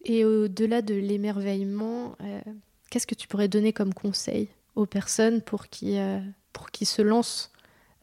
Et 0.06 0.26
au-delà 0.26 0.82
de 0.82 0.96
l'émerveillement, 0.96 2.15
euh, 2.22 2.41
qu'est-ce 2.89 3.08
que 3.08 3.15
tu 3.15 3.28
pourrais 3.28 3.48
donner 3.48 3.74
comme 3.74 3.94
conseil 3.94 4.50
aux 4.76 4.86
personnes 4.86 5.41
pour 5.41 5.67
qui, 5.67 5.98
euh, 5.98 6.20
pour 6.54 6.72
qui 6.72 6.86
se 6.86 7.02
lancent, 7.02 7.52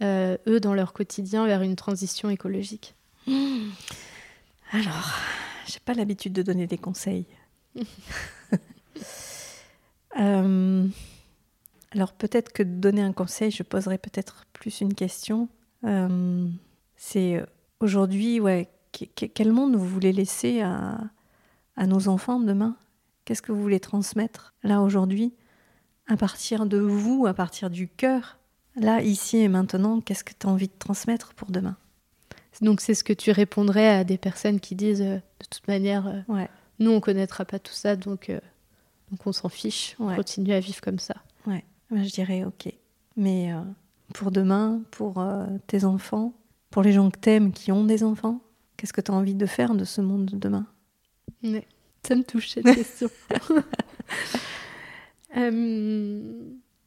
euh, 0.03 0.37
eux, 0.47 0.61
dans 0.61 0.75
leur 0.75 0.93
quotidien 0.93 1.47
vers 1.47 1.63
une 1.63 1.77
transition 1.77 2.31
écologique? 2.31 2.95
Mmh. 3.27 3.71
Alors, 4.73 5.19
j'ai 5.67 5.81
pas 5.81 5.95
l'habitude 5.95 6.33
de 6.33 6.43
donner 6.43 6.67
des 6.67 6.79
conseils. 6.79 7.27
alors 10.19 12.13
peut-être 12.13 12.53
que 12.53 12.63
donner 12.63 13.03
un 13.03 13.13
conseil, 13.13 13.51
je 13.51 13.63
poserais 13.63 13.99
peut-être 13.99 14.45
plus 14.53 14.81
une 14.81 14.95
question. 14.95 15.49
C'est 16.97 17.43
aujourd'hui, 17.81 18.41
ouais, 18.41 18.69
quel 19.15 19.53
monde 19.53 19.77
vous 19.77 19.87
voulez 19.87 20.13
laisser 20.13 20.61
à, 20.63 20.99
nos 21.87 22.09
enfants 22.09 22.41
demain? 22.41 22.77
Qu'est-ce 23.25 23.43
que 23.43 23.53
vous 23.53 23.63
voulez 23.63 23.81
transmettre 23.81 24.55
là 24.63 24.83
aujourd'hui? 24.83 25.35
À 26.09 26.17
partir 26.17 26.67
de 26.67 26.79
vous, 26.79 27.27
à 27.27 27.35
partir 27.35 27.71
du 27.71 27.87
cœur, 27.89 28.39
là, 28.75 29.03
ici 29.03 29.39
et 29.39 29.49
maintenant, 29.49 30.01
qu'est-ce 30.01 30.25
que 30.25 30.33
tu 30.39 30.47
as 30.47 30.51
envie 30.51 30.69
de 30.69 30.79
transmettre 30.79 31.35
pour 31.35 31.51
demain? 31.51 31.77
Donc 32.61 32.81
c'est 32.81 32.95
ce 32.95 33.05
que 33.05 33.13
tu 33.13 33.31
répondrais 33.31 33.89
à 33.89 34.05
des 34.05 34.19
personnes 34.19 34.59
qui 34.59 34.75
disent 34.75 35.03
euh, 35.03 35.17
de 35.17 35.47
toute 35.49 35.69
manière, 35.69 36.09
euh, 36.09 36.21
ouais. 36.29 36.49
nous 36.81 36.91
on 36.91 37.01
connaîtra 37.01 37.45
pas 37.45 37.59
tout 37.59 37.73
ça, 37.73 37.95
donc, 37.95 38.31
euh, 38.31 38.41
donc 39.11 39.27
on 39.27 39.33
s'en 39.33 39.49
fiche, 39.49 39.97
on 39.99 40.15
continue 40.15 40.53
à 40.53 40.61
vivre 40.61 40.81
comme 40.81 40.99
ça. 40.99 41.17
Ouais, 41.47 41.65
je 41.91 42.11
dirais 42.11 42.45
ok. 42.45 42.73
Mais 43.17 43.53
pour 44.15 44.31
demain, 44.31 44.83
pour 44.91 45.25
tes 45.67 45.85
enfants, 45.85 46.33
pour 46.71 46.83
les 46.83 46.93
gens 46.93 47.11
que 47.11 47.19
t'aimes 47.19 47.53
qui 47.53 47.73
ont 47.73 47.85
des 47.85 48.05
enfants, 48.05 48.41
Qu'est-ce 48.79 48.93
que 48.93 49.01
tu 49.01 49.11
as 49.11 49.15
envie 49.15 49.35
de 49.35 49.45
faire 49.45 49.75
de 49.75 49.85
ce 49.85 50.01
monde 50.01 50.27
de 50.27 50.37
demain? 50.37 50.65
Ça 52.07 52.15
me 52.15 52.23
touche 52.23 52.51
cette 52.51 52.65
question. 52.75 53.11
Euh, 55.37 56.33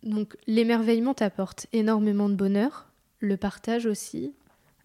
donc 0.01 0.35
l'émerveillement 0.47 1.13
t'apporte 1.13 1.67
énormément 1.73 2.29
de 2.29 2.33
bonheur, 2.35 2.89
le 3.19 3.37
partage 3.37 3.85
aussi. 3.85 4.33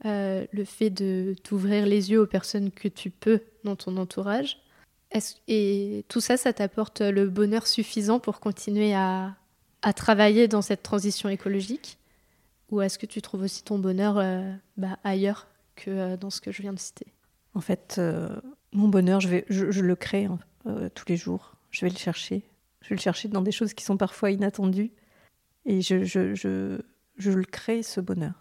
le 0.05 0.65
fait 0.65 0.91
de 0.91 1.35
t'ouvrir 1.45 1.87
les 1.87 2.11
yeux 2.11 2.21
aux 2.21 2.27
personnes 2.27 2.71
que 2.73 2.89
tu 2.89 3.11
peux 3.11 3.41
dans 3.65 3.77
ton 3.77 3.97
entourage. 3.97 4.59
Et 5.49 6.05
tout 6.09 6.21
ça, 6.21 6.37
ça 6.37 6.53
t'apporte 6.53 7.01
le 7.01 7.29
bonheur 7.29 7.67
suffisant 7.67 8.19
pour 8.19 8.41
continuer 8.41 8.95
à, 8.95 9.37
travailler 9.95 10.49
dans 10.49 10.63
cette 10.63 10.83
transition 10.83 11.29
écologique? 11.29 11.99
Ou 12.71 12.81
est-ce 12.81 12.99
que 12.99 13.07
tu 13.07 13.23
trouves 13.23 13.43
aussi 13.43 13.63
ton 13.63 13.79
bonheur 13.79 14.17
bah, 14.77 14.99
ailleurs 15.05 15.47
que 15.77 16.17
dans 16.17 16.31
ce 16.31 16.41
que 16.41 16.51
je 16.51 16.63
viens 16.63 16.73
de 16.73 16.79
citer? 16.79 17.07
En 17.55 17.61
fait, 17.61 18.01
mon 18.73 18.89
bonheur, 18.89 19.21
je, 19.21 19.81
le 19.81 19.97
crée 19.97 20.29
tous 20.65 21.05
les 21.09 21.17
jours. 21.17 21.55
Je 21.71 21.85
vais 21.85 21.91
le 21.91 21.97
chercher. 21.97 22.43
Je 22.81 22.91
vais 22.91 22.97
le 22.97 23.01
chercher 23.01 23.29
dans 23.29 23.43
des 23.43 23.53
choses 23.53 23.75
qui 23.75 23.85
sont 23.85 23.97
parfois 23.97 24.31
inattendues. 24.31 24.93
Et 25.65 25.83
je, 25.83 26.79
le 27.19 27.45
crée, 27.45 27.83
ce 27.83 28.01
bonheur. 28.01 28.35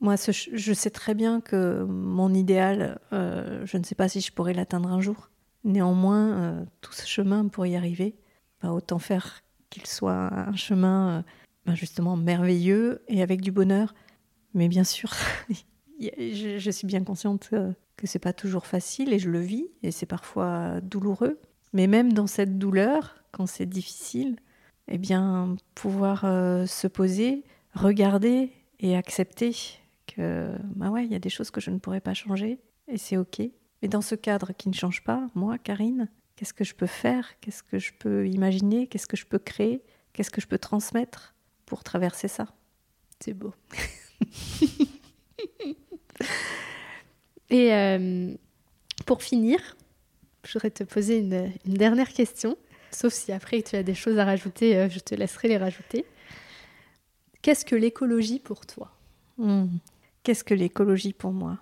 Moi, 0.00 0.16
je 0.16 0.72
sais 0.74 0.90
très 0.90 1.14
bien 1.14 1.40
que 1.40 1.84
mon 1.84 2.34
idéal, 2.34 3.00
euh, 3.12 3.64
je 3.64 3.76
ne 3.76 3.84
sais 3.84 3.94
pas 3.94 4.08
si 4.08 4.20
je 4.20 4.32
pourrais 4.32 4.54
l'atteindre 4.54 4.90
un 4.90 5.00
jour. 5.00 5.30
Néanmoins, 5.64 6.32
euh, 6.32 6.64
tout 6.80 6.92
ce 6.92 7.06
chemin 7.06 7.48
pour 7.48 7.66
y 7.66 7.76
arriver, 7.76 8.16
bah, 8.62 8.72
autant 8.72 8.98
faire 8.98 9.42
qu'il 9.70 9.86
soit 9.86 10.32
un 10.32 10.56
chemin 10.56 11.18
euh, 11.18 11.22
bah, 11.66 11.74
justement 11.74 12.16
merveilleux 12.16 13.02
et 13.08 13.22
avec 13.22 13.40
du 13.40 13.52
bonheur. 13.52 13.94
Mais 14.54 14.68
bien 14.68 14.84
sûr, 14.84 15.12
je, 16.00 16.70
suis 16.70 16.86
bien 16.86 17.04
consciente 17.04 17.50
que 17.96 18.06
c'est 18.06 18.18
pas 18.18 18.32
toujours 18.32 18.66
facile 18.66 19.12
et 19.12 19.18
je 19.18 19.28
le 19.28 19.40
vis 19.40 19.66
et 19.82 19.90
c'est 19.90 20.06
parfois 20.06 20.80
douloureux. 20.80 21.38
Mais 21.72 21.86
même 21.86 22.12
dans 22.12 22.26
cette 22.26 22.58
douleur, 22.58 23.16
quand 23.32 23.46
c'est 23.46 23.66
difficile, 23.66 24.36
eh 24.88 24.98
bien, 24.98 25.56
pouvoir 25.74 26.24
euh, 26.24 26.66
se 26.66 26.86
poser, 26.86 27.44
regarder 27.74 28.52
et 28.80 28.96
accepter 28.96 29.54
que, 30.06 30.50
bah 30.74 30.88
ouais, 30.90 31.06
y 31.06 31.14
a 31.14 31.18
des 31.18 31.28
choses 31.28 31.50
que 31.50 31.60
je 31.60 31.70
ne 31.70 31.78
pourrais 31.78 32.00
pas 32.00 32.14
changer 32.14 32.58
et 32.86 32.96
c'est 32.96 33.16
ok. 33.16 33.42
Mais 33.82 33.88
dans 33.88 34.02
ce 34.02 34.14
cadre 34.14 34.52
qui 34.56 34.68
ne 34.68 34.74
change 34.74 35.02
pas, 35.02 35.26
moi, 35.34 35.58
Karine, 35.58 36.08
qu'est-ce 36.36 36.54
que 36.54 36.64
je 36.64 36.74
peux 36.74 36.86
faire? 36.86 37.38
Qu'est-ce 37.40 37.62
que 37.62 37.78
je 37.78 37.92
peux 37.98 38.28
imaginer? 38.28 38.86
Qu'est-ce 38.86 39.06
que 39.06 39.16
je 39.16 39.26
peux 39.26 39.38
créer? 39.38 39.82
Qu'est-ce 40.12 40.30
que 40.30 40.40
je 40.40 40.46
peux 40.46 40.58
transmettre 40.58 41.34
pour 41.66 41.84
traverser 41.84 42.28
ça? 42.28 42.48
C'est 43.20 43.34
beau. 43.34 43.54
et 47.50 47.72
euh, 47.72 48.34
pour 49.06 49.22
finir, 49.22 49.76
je 50.44 50.52
voudrais 50.52 50.70
te 50.70 50.84
poser 50.84 51.18
une, 51.18 51.52
dernière 51.76 52.12
question, 52.12 52.56
sauf 52.90 53.12
si 53.12 53.32
après 53.32 53.62
tu 53.62 53.76
as 53.76 53.82
des 53.82 53.94
choses 53.94 54.18
à 54.18 54.24
rajouter, 54.24 54.76
euh, 54.76 54.88
je 54.88 54.98
te 54.98 55.14
laisserai 55.14 55.48
les 55.48 55.58
rajouter. 55.58 56.04
Qu'est-ce 57.42 57.64
que 57.64 57.76
l'écologie 57.76 58.38
pour 58.40 58.66
toi? 58.66 58.92
Hmm. 59.36 59.66
Qu'est-ce 60.22 60.44
que 60.44 60.54
l'écologie 60.54 61.12
pour 61.12 61.32
moi? 61.32 61.58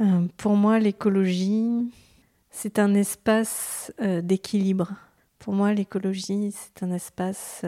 Euh, 0.00 0.26
Pour 0.36 0.56
moi, 0.56 0.78
l'écologie, 0.78 1.92
c'est 2.50 2.78
un 2.78 2.94
espace 2.94 3.92
euh, 4.00 4.20
d'équilibre. 4.20 4.92
Pour 5.38 5.54
moi, 5.54 5.72
l'écologie, 5.72 6.52
c'est 6.52 6.82
un 6.82 6.92
espace 6.92 7.64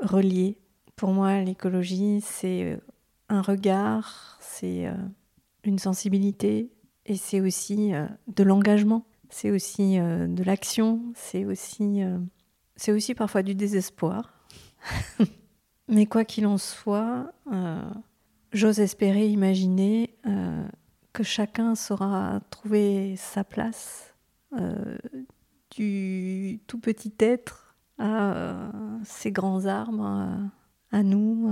relié. 0.00 0.58
Pour 0.96 1.12
moi, 1.12 1.40
l'écologie, 1.40 2.20
c'est 2.20 2.80
un 3.28 3.40
regard, 3.40 4.36
c'est 4.40 4.92
une 5.62 5.78
sensibilité, 5.78 6.72
et 7.06 7.16
c'est 7.16 7.40
aussi 7.40 7.94
euh, 7.94 8.06
de 8.28 8.44
l'engagement, 8.44 9.04
c'est 9.28 9.50
aussi 9.50 9.98
euh, 9.98 10.26
de 10.26 10.44
l'action, 10.44 11.02
c'est 11.14 11.44
aussi, 11.44 12.02
euh, 12.02 12.18
c'est 12.76 12.92
aussi 12.92 13.14
parfois 13.14 13.42
du 13.42 13.54
désespoir. 13.54 14.32
Mais 15.88 16.06
quoi 16.06 16.24
qu'il 16.24 16.46
en 16.46 16.58
soit, 16.58 17.32
j'ose 18.52 18.80
espérer, 18.80 19.28
imaginer 19.28 20.14
que 21.12 21.22
chacun 21.22 21.74
saura 21.74 22.40
trouver 22.50 23.16
sa 23.16 23.44
place 23.44 24.14
du 25.70 26.60
tout 26.66 26.78
petit 26.78 27.14
être 27.18 27.74
à 27.98 28.70
ces 29.04 29.30
grands 29.30 29.66
arbres, 29.66 30.50
à 30.90 31.02
nous, 31.02 31.50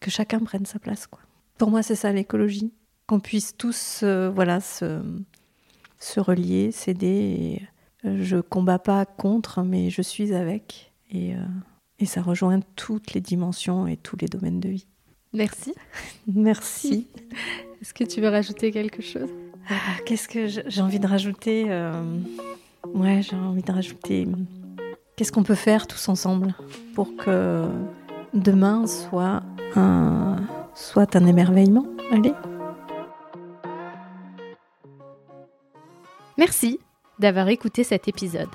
que 0.00 0.10
chacun 0.10 0.40
prenne 0.40 0.66
sa 0.66 0.78
place. 0.78 1.08
Pour 1.58 1.70
moi, 1.70 1.82
c'est 1.82 1.96
ça 1.96 2.12
l'écologie 2.12 2.72
qu'on 3.06 3.20
puisse 3.20 3.56
tous 3.56 4.00
euh, 4.02 4.30
voilà, 4.30 4.60
se, 4.60 5.02
se 5.98 6.20
relier, 6.20 6.72
s'aider. 6.72 7.62
Euh, 8.04 8.18
je 8.22 8.38
combats 8.38 8.78
pas 8.78 9.04
contre, 9.04 9.62
mais 9.62 9.90
je 9.90 10.02
suis 10.02 10.34
avec. 10.34 10.92
Euh, 11.14 11.44
et 11.98 12.06
ça 12.06 12.22
rejoint 12.22 12.60
toutes 12.76 13.12
les 13.12 13.20
dimensions 13.20 13.86
et 13.86 13.96
tous 13.96 14.16
les 14.20 14.28
domaines 14.28 14.60
de 14.60 14.70
vie. 14.70 14.86
Merci. 15.32 15.74
Merci. 16.26 17.08
Est-ce 17.80 17.94
que 17.94 18.04
tu 18.04 18.20
veux 18.20 18.28
rajouter 18.28 18.70
quelque 18.70 19.02
chose? 19.02 19.28
Ah, 19.68 19.74
Qu'est-ce 20.04 20.28
que 20.28 20.46
j'ai 20.46 20.80
envie 20.80 21.00
de 21.00 21.06
rajouter 21.06 21.64
Ouais, 22.94 23.22
j'ai 23.22 23.36
envie 23.36 23.62
de 23.62 23.72
rajouter. 23.72 24.28
Qu'est-ce 25.16 25.32
qu'on 25.32 25.42
peut 25.42 25.54
faire 25.54 25.86
tous 25.86 26.08
ensemble 26.08 26.54
pour 26.94 27.16
que 27.16 27.64
demain 28.34 28.86
soit 28.86 29.42
un, 29.76 30.36
soit 30.74 31.16
un 31.16 31.26
émerveillement? 31.26 31.86
Allez 32.10 32.32
Merci 36.38 36.80
d'avoir 37.18 37.48
écouté 37.48 37.84
cet 37.84 38.08
épisode. 38.08 38.48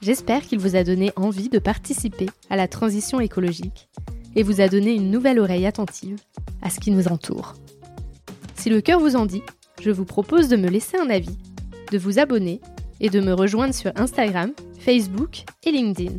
J'espère 0.00 0.42
qu'il 0.42 0.58
vous 0.58 0.76
a 0.76 0.84
donné 0.84 1.12
envie 1.16 1.48
de 1.48 1.58
participer 1.58 2.26
à 2.48 2.56
la 2.56 2.68
transition 2.68 3.20
écologique 3.20 3.88
et 4.36 4.42
vous 4.42 4.60
a 4.60 4.68
donné 4.68 4.94
une 4.94 5.10
nouvelle 5.10 5.40
oreille 5.40 5.66
attentive 5.66 6.18
à 6.62 6.70
ce 6.70 6.78
qui 6.78 6.92
nous 6.92 7.08
entoure. 7.08 7.54
Si 8.54 8.70
le 8.70 8.80
cœur 8.80 9.00
vous 9.00 9.16
en 9.16 9.26
dit, 9.26 9.42
je 9.80 9.90
vous 9.90 10.04
propose 10.04 10.48
de 10.48 10.54
me 10.56 10.68
laisser 10.68 10.96
un 10.98 11.10
avis, 11.10 11.36
de 11.90 11.98
vous 11.98 12.20
abonner 12.20 12.60
et 13.00 13.10
de 13.10 13.20
me 13.20 13.32
rejoindre 13.32 13.74
sur 13.74 13.90
Instagram, 13.96 14.52
Facebook 14.78 15.42
et 15.64 15.72
LinkedIn. 15.72 16.14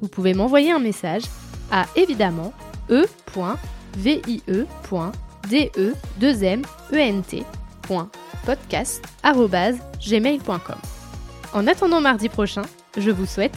Vous 0.00 0.08
pouvez 0.08 0.34
m'envoyer 0.34 0.72
un 0.72 0.80
message 0.80 1.22
à 1.70 1.86
évidemment 1.96 2.52
e.vie.de2ment 2.90 5.12
podcast.gmail.com. 8.44 10.78
En 11.54 11.66
attendant 11.66 12.00
mardi 12.00 12.28
prochain, 12.28 12.62
je 12.96 13.10
vous 13.10 13.26
souhaite, 13.26 13.56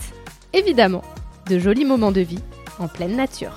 évidemment, 0.53 1.03
de 1.49 1.57
jolis 1.57 1.85
moments 1.85 2.11
de 2.11 2.21
vie 2.21 2.41
en 2.79 2.87
pleine 2.87 3.15
nature. 3.15 3.53